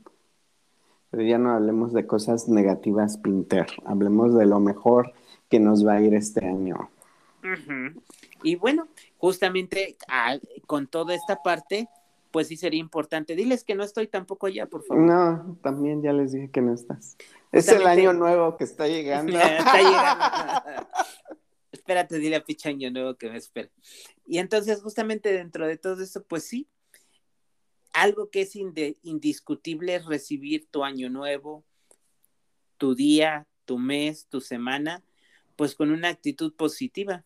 Pero 1.10 1.22
ya 1.22 1.38
no 1.38 1.52
hablemos 1.52 1.92
de 1.92 2.06
cosas 2.06 2.48
negativas, 2.48 3.18
Pinter. 3.18 3.66
Hablemos 3.84 4.34
de 4.34 4.46
lo 4.46 4.58
mejor 4.60 5.12
que 5.48 5.60
nos 5.60 5.86
va 5.86 5.94
a 5.94 6.02
ir 6.02 6.14
este 6.14 6.44
año. 6.44 6.90
Y 8.42 8.56
bueno, 8.56 8.88
justamente 9.18 9.96
ah, 10.08 10.38
con 10.66 10.86
toda 10.86 11.14
esta 11.14 11.42
parte, 11.42 11.88
pues 12.30 12.48
sí 12.48 12.56
sería 12.56 12.80
importante. 12.80 13.36
Diles 13.36 13.64
que 13.64 13.74
no 13.74 13.84
estoy 13.84 14.08
tampoco 14.08 14.46
allá, 14.46 14.66
por 14.66 14.82
favor. 14.84 15.04
No, 15.04 15.58
también 15.62 16.02
ya 16.02 16.12
les 16.12 16.32
dije 16.32 16.50
que 16.50 16.60
no 16.60 16.74
estás. 16.74 17.16
Es 17.52 17.68
el 17.68 17.86
año 17.86 18.12
nuevo 18.12 18.56
que 18.56 18.64
está 18.64 18.88
llegando. 18.88 19.32
Está 19.38 19.76
llegando. 19.76 20.88
Espérate, 21.72 22.18
dile 22.18 22.36
a 22.36 22.44
Picha 22.44 22.70
Año 22.70 22.90
Nuevo 22.90 23.14
que 23.16 23.28
me 23.28 23.36
espera. 23.36 23.68
Y 24.26 24.38
entonces, 24.38 24.80
justamente 24.80 25.32
dentro 25.32 25.66
de 25.66 25.76
todo 25.76 26.02
esto, 26.02 26.24
pues 26.24 26.44
sí, 26.44 26.66
algo 27.92 28.30
que 28.30 28.40
es 28.40 28.56
indiscutible 28.56 29.94
es 29.94 30.06
recibir 30.06 30.66
tu 30.70 30.82
año 30.82 31.10
nuevo, 31.10 31.62
tu 32.78 32.94
día, 32.94 33.46
tu 33.64 33.78
mes, 33.78 34.26
tu 34.28 34.40
semana, 34.40 35.04
pues 35.56 35.74
con 35.74 35.90
una 35.90 36.08
actitud 36.08 36.54
positiva. 36.54 37.24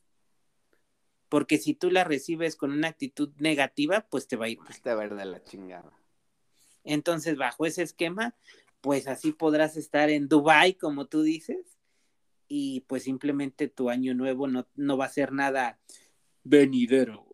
Porque 1.29 1.59
si 1.59 1.75
tú 1.75 1.91
la 1.91 2.05
recibes 2.05 2.57
con 2.57 2.73
una 2.73 2.88
actitud 2.88 3.31
negativa, 3.38 4.07
pues 4.09 4.27
te 4.29 4.37
va 4.37 4.47
a 4.47 4.49
ir 4.49 4.59
mal. 4.61 4.71
Está 4.71 4.95
verde 4.95 5.25
la 5.25 5.43
chingada. 5.45 5.93
Entonces, 6.85 7.37
bajo 7.37 7.67
ese 7.67 7.83
esquema, 7.83 8.35
pues 8.81 9.09
así 9.09 9.33
podrás 9.33 9.77
estar 9.77 10.11
en 10.11 10.29
Dubai, 10.29 10.75
como 10.75 11.07
tú 11.07 11.23
dices, 11.23 11.79
y 12.49 12.81
pues 12.83 13.03
simplemente 13.03 13.69
tu 13.69 13.91
año 13.91 14.14
nuevo 14.14 14.49
no, 14.49 14.67
no 14.75 14.97
va 14.97 15.05
a 15.05 15.11
ser 15.11 15.33
nada 15.33 15.79
venidero. 16.45 17.27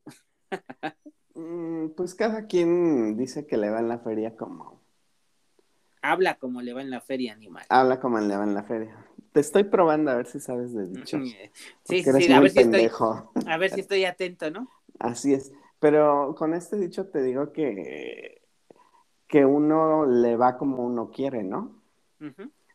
Mm, 1.35 1.91
Pues 1.97 2.15
cada 2.15 2.47
quien 2.47 3.17
dice 3.17 3.47
que 3.47 3.57
le 3.57 3.71
va 3.71 3.81
en 3.81 3.89
la 3.89 3.99
feria 3.99 4.37
como... 4.37 4.83
Habla 6.03 6.39
como 6.39 6.61
le 6.63 6.75
va 6.75 6.83
en 6.83 6.91
la 6.91 7.01
feria 7.01 7.33
animal. 7.33 7.65
Habla 7.71 7.99
como 7.99 8.21
le 8.21 8.37
va 8.37 8.45
en 8.45 8.55
la 8.55 8.63
feria. 8.63 9.07
Te 9.35 9.41
estoy 9.41 9.65
probando 9.65 10.13
a 10.13 10.15
ver 10.15 10.29
si 10.29 10.39
sabes 10.39 10.73
de 10.73 10.87
dichos. 10.87 11.29
Sí, 11.29 11.51
porque 11.83 12.11
eres 12.11 12.25
sí, 12.25 12.33
a 12.33 12.37
muy 12.37 12.45
ver, 12.45 12.53
si 12.53 12.61
estoy, 12.61 12.91
a 13.49 13.59
ver 13.59 13.71
si 13.73 13.81
estoy 13.81 14.05
atento, 14.05 14.49
¿no? 14.49 14.71
Así 15.01 15.35
es. 15.35 15.53
Pero 15.81 16.37
con 16.39 16.55
este 16.55 16.77
dicho 16.77 17.09
te 17.09 17.21
digo 17.21 17.53
que, 17.53 18.43
que 19.27 19.45
uno 19.45 20.07
le 20.07 20.37
va 20.37 20.57
como 20.57 20.85
uno 20.87 21.11
quiere, 21.11 21.43
¿no? 21.43 21.83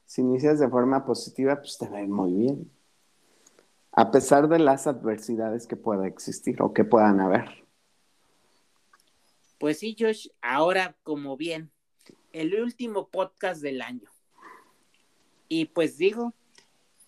Si 0.06 0.19
inicias 0.19 0.60
de 0.60 0.67
forma 0.67 1.06
positiva, 1.06 1.56
pues 1.56 1.78
te 1.78 1.88
va 1.88 2.00
a 2.00 2.02
ir 2.02 2.10
muy 2.10 2.34
bien. 2.34 2.69
A 3.93 4.12
pesar 4.12 4.50
de 4.50 4.60
las 4.60 4.86
adversidades 4.86 5.65
que 5.65 5.78
pueda 5.78 6.08
existir 6.08 6.62
o 6.62 6.74
que 6.74 6.84
puedan 6.84 7.22
haber. 7.22 7.65
Pues 9.60 9.80
sí, 9.80 9.95
Josh, 9.98 10.28
ahora 10.41 10.98
como 11.04 11.38
bien, 11.38 11.72
el 12.34 12.62
último 12.62 13.08
podcast 13.08 13.62
del 13.62 13.82
año. 13.82 14.10
Y 15.48 15.65
pues 15.65 15.98
digo, 15.98 16.34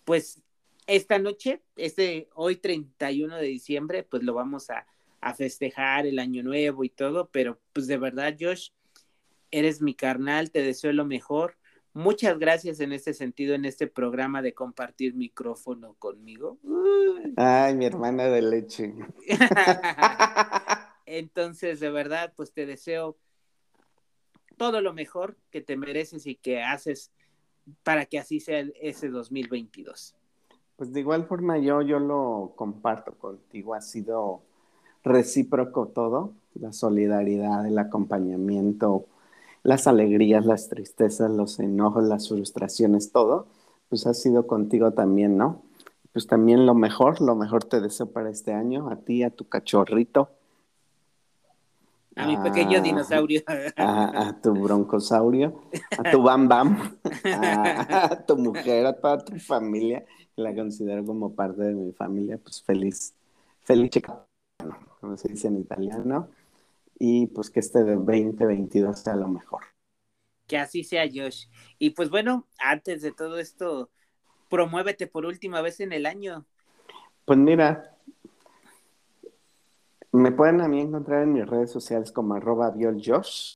pues 0.04 0.42
esta 0.88 1.20
noche, 1.20 1.62
este 1.76 2.30
hoy 2.34 2.56
31 2.56 3.38
de 3.38 3.48
diciembre, 3.48 4.04
pues 4.04 4.24
lo 4.24 4.34
vamos 4.34 4.70
a, 4.70 4.88
a 5.22 5.34
festejar 5.34 6.06
el 6.06 6.20
año 6.20 6.44
nuevo 6.44 6.84
y 6.84 6.90
todo, 6.90 7.30
pero 7.32 7.60
pues 7.74 7.88
de 7.88 7.98
verdad, 7.98 8.36
Josh, 8.40 8.70
eres 9.52 9.82
mi 9.82 9.94
carnal, 9.94 10.52
te 10.52 10.62
deseo 10.62 10.92
lo 10.94 11.06
mejor. 11.06 11.58
Muchas 11.94 12.40
gracias 12.40 12.80
en 12.80 12.94
este 12.94 13.14
sentido, 13.14 13.54
en 13.54 13.66
este 13.66 13.86
programa 13.86 14.42
de 14.42 14.54
compartir 14.54 15.14
micrófono 15.14 15.96
conmigo. 15.96 16.58
Uy. 16.64 17.34
Ay, 17.36 17.76
mi 17.76 17.86
hermana 17.86 18.28
de 18.28 18.42
leche. 18.42 18.94
Entonces, 21.06 21.82
de 21.82 21.92
verdad, 21.92 22.34
pues 22.38 22.54
te 22.54 22.66
deseo 22.66 23.18
todo 24.58 24.80
lo 24.80 24.94
mejor 24.94 25.38
que 25.50 25.60
te 25.60 25.76
mereces 25.76 26.26
y 26.28 26.36
que 26.36 26.64
haces 26.64 27.12
para 27.84 28.06
que 28.06 28.20
así 28.20 28.40
sea 28.40 28.66
ese 28.82 29.10
2022. 29.10 30.16
Pues 30.76 30.94
de 30.94 31.00
igual 31.00 31.26
forma 31.26 31.58
yo, 31.60 31.82
yo 31.82 32.00
lo 32.00 32.54
comparto 32.56 33.14
contigo, 33.14 33.74
ha 33.74 33.82
sido 33.82 34.42
recíproco 35.04 35.88
todo, 35.88 36.34
la 36.56 36.74
solidaridad, 36.74 37.66
el 37.66 37.78
acompañamiento, 37.78 39.06
las 39.64 39.88
alegrías, 39.88 40.46
las 40.46 40.70
tristezas, 40.70 41.30
los 41.30 41.60
enojos, 41.60 42.04
las 42.06 42.30
frustraciones, 42.30 43.12
todo, 43.12 43.48
pues 43.90 44.08
ha 44.08 44.14
sido 44.14 44.48
contigo 44.48 44.94
también, 44.94 45.38
¿no? 45.38 45.64
Pues 46.14 46.28
también 46.28 46.66
lo 46.66 46.74
mejor, 46.74 47.22
lo 47.22 47.36
mejor 47.36 47.64
te 47.64 47.80
deseo 47.80 48.12
para 48.12 48.30
este 48.30 48.54
año, 48.54 48.90
a 48.90 48.98
ti, 48.98 49.24
a 49.24 49.30
tu 49.30 49.48
cachorrito, 49.48 50.30
A 52.16 52.28
mi 52.28 52.38
pequeño 52.38 52.78
Ah. 52.80 52.82
dinosaurio. 52.82 53.42
a, 53.78 54.28
a 54.30 54.42
tu 54.42 54.54
broncosaurio, 54.54 55.62
a 55.98 56.12
tu 56.12 56.22
bam 56.22 56.48
bam, 56.48 57.00
a, 57.26 58.06
a 58.12 58.26
tu 58.26 58.38
mujer, 58.38 58.86
a 58.86 58.94
toda 59.00 59.24
tu 59.24 59.40
familia, 59.40 60.06
la 60.36 60.54
considero 60.54 61.06
como 61.06 61.34
parte 61.34 61.62
de 61.64 61.74
mi 61.74 61.92
familia, 61.94 62.38
pues 62.38 62.62
feliz, 62.64 63.16
feliz 63.62 63.92
como 65.00 65.18
se 65.18 65.30
dice 65.30 65.48
en 65.48 65.58
italiano, 65.60 66.30
y 67.00 67.28
pues 67.28 67.50
que 67.50 67.60
este 67.62 67.84
de 67.84 67.96
2022 67.96 69.00
sea 69.00 69.16
lo 69.16 69.28
mejor. 69.28 69.62
Que 70.48 70.58
así 70.58 70.84
sea, 70.84 71.06
Josh. 71.12 71.48
Y 71.80 71.92
pues 71.92 72.10
bueno, 72.10 72.48
antes 72.60 73.02
de 73.02 73.12
todo 73.14 73.40
esto, 73.40 73.90
promuévete 74.50 75.08
por 75.08 75.26
última 75.26 75.62
vez 75.62 75.80
en 75.80 75.94
el 75.94 76.06
año. 76.06 76.46
Pues 77.26 77.40
mira, 77.40 77.96
me 80.12 80.32
pueden 80.32 80.62
a 80.62 80.68
mí 80.68 80.82
encontrar 80.82 81.24
en 81.24 81.34
mis 81.34 81.46
redes 81.46 81.72
sociales 81.72 82.12
como 82.12 82.34
arroba 82.34 82.72
bioljosh 82.72 83.56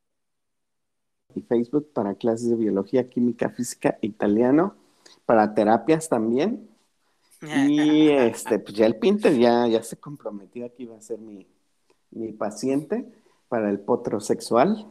y 1.36 1.41
Facebook 1.41 1.91
para 1.94 2.15
clases 2.15 2.50
de 2.50 2.56
biología, 2.56 3.10
química, 3.10 3.50
física, 3.50 3.98
italiano, 4.02 4.76
para 5.26 5.54
terapias 5.54 6.10
también. 6.10 6.70
Y 7.41 8.10
este, 8.10 8.58
pues 8.58 8.76
ya 8.76 8.88
el 8.88 8.96
Pinter 8.96 9.38
ya, 9.38 9.68
ya 9.68 9.84
se 9.84 9.98
comprometió 9.98 10.74
que 10.74 10.84
iba 10.84 10.98
a 10.98 11.02
ser 11.02 11.20
mi, 11.20 11.46
mi 12.10 12.32
paciente 12.32 13.06
para 13.50 13.70
el 13.70 13.80
potro 13.80 14.20
sexual. 14.20 14.88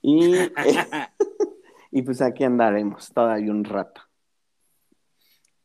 Y, 0.00 0.32
y 1.90 2.02
pues 2.02 2.22
aquí 2.22 2.44
andaremos 2.44 3.12
todavía 3.12 3.50
un 3.50 3.64
rato. 3.64 4.00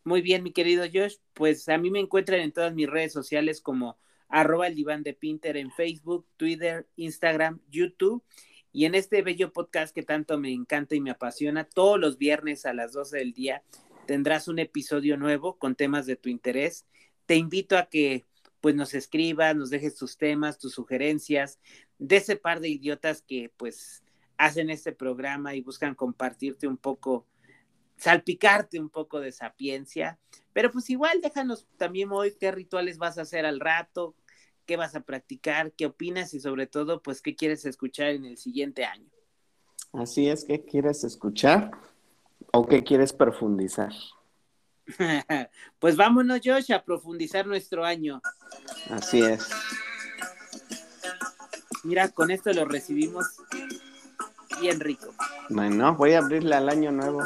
Muy 0.04 0.22
bien, 0.22 0.44
mi 0.44 0.52
querido 0.52 0.84
Josh. 0.92 1.18
Pues 1.34 1.70
a 1.70 1.78
mí 1.78 1.92
me 1.92 2.00
encuentran 2.00 2.42
en 2.42 2.52
todas 2.52 2.74
mis 2.74 2.90
redes 2.90 3.14
sociales 3.14 3.62
como 3.62 3.98
arroba 4.32 4.68
el 4.68 4.76
diván 4.76 5.04
de 5.04 5.14
Pinter 5.14 5.58
en 5.58 5.72
Facebook, 5.72 6.26
Twitter, 6.38 6.88
Instagram, 6.96 7.60
YouTube. 7.70 8.24
Y 8.72 8.86
en 8.86 8.96
este 8.96 9.22
bello 9.22 9.52
podcast 9.52 9.94
que 9.94 10.04
tanto 10.04 10.40
me 10.40 10.52
encanta 10.52 10.96
y 10.96 11.02
me 11.02 11.12
apasiona, 11.12 11.66
todos 11.66 12.00
los 12.00 12.18
viernes 12.18 12.66
a 12.66 12.74
las 12.74 12.94
12 12.94 13.18
del 13.18 13.34
día 13.34 13.64
tendrás 14.08 14.48
un 14.48 14.60
episodio 14.60 15.18
nuevo 15.18 15.58
con 15.58 15.76
temas 15.76 16.06
de 16.06 16.16
tu 16.16 16.30
interés. 16.30 16.88
Te 17.26 17.36
invito 17.36 17.78
a 17.78 17.86
que 17.86 18.26
pues 18.62 18.76
nos 18.76 18.94
escribas, 18.94 19.56
nos 19.56 19.70
dejes 19.70 19.96
tus 19.96 20.18
temas, 20.18 20.58
tus 20.58 20.74
sugerencias, 20.74 21.60
de 21.98 22.18
ese 22.18 22.36
par 22.38 22.62
de 22.62 22.70
idiotas 22.70 23.22
que 23.22 23.52
pues 23.58 24.04
hacen 24.38 24.70
este 24.70 24.94
programa 24.94 25.54
y 25.56 25.62
buscan 25.62 25.94
compartirte 25.94 26.68
un 26.68 26.78
poco 26.78 27.28
salpicarte 28.02 28.80
un 28.80 28.90
poco 28.90 29.20
de 29.20 29.32
sapiencia, 29.32 30.18
pero 30.54 30.72
pues 30.72 30.90
igual 30.90 31.22
déjanos 31.22 31.68
también 31.78 32.10
hoy 32.12 32.36
qué 32.40 32.52
rituales 32.52 32.98
vas 32.98 33.20
a 33.20 33.22
hacer 33.22 33.46
al 33.46 33.60
rato, 33.60 34.16
qué 34.72 34.78
vas 34.78 34.96
a 34.96 35.02
practicar, 35.02 35.74
qué 35.74 35.86
opinas 35.86 36.34
y 36.34 36.40
sobre 36.40 36.66
todo 36.66 37.02
pues 37.02 37.22
qué 37.22 37.36
quieres 37.36 37.66
escuchar 37.66 38.12
en 38.12 38.24
el 38.24 38.38
siguiente 38.38 38.86
año. 38.86 39.10
Así 39.92 40.30
es, 40.30 40.46
¿qué 40.46 40.64
quieres 40.64 41.04
escuchar 41.04 41.72
o 42.54 42.66
qué 42.66 42.82
quieres 42.82 43.12
profundizar? 43.12 43.92
pues 45.80 45.98
vámonos 45.98 46.40
Josh 46.42 46.72
a 46.72 46.86
profundizar 46.86 47.46
nuestro 47.46 47.84
año. 47.84 48.22
Así 48.90 49.20
es. 49.22 49.50
Mira, 51.84 52.08
con 52.08 52.32
esto 52.32 52.54
lo 52.54 52.64
recibimos 52.64 53.26
bien 54.62 54.80
rico. 54.80 55.14
Bueno, 55.50 55.98
voy 55.98 56.14
a 56.14 56.20
abrirle 56.20 56.56
al 56.56 56.70
año 56.70 56.94
nuevo. 56.94 57.24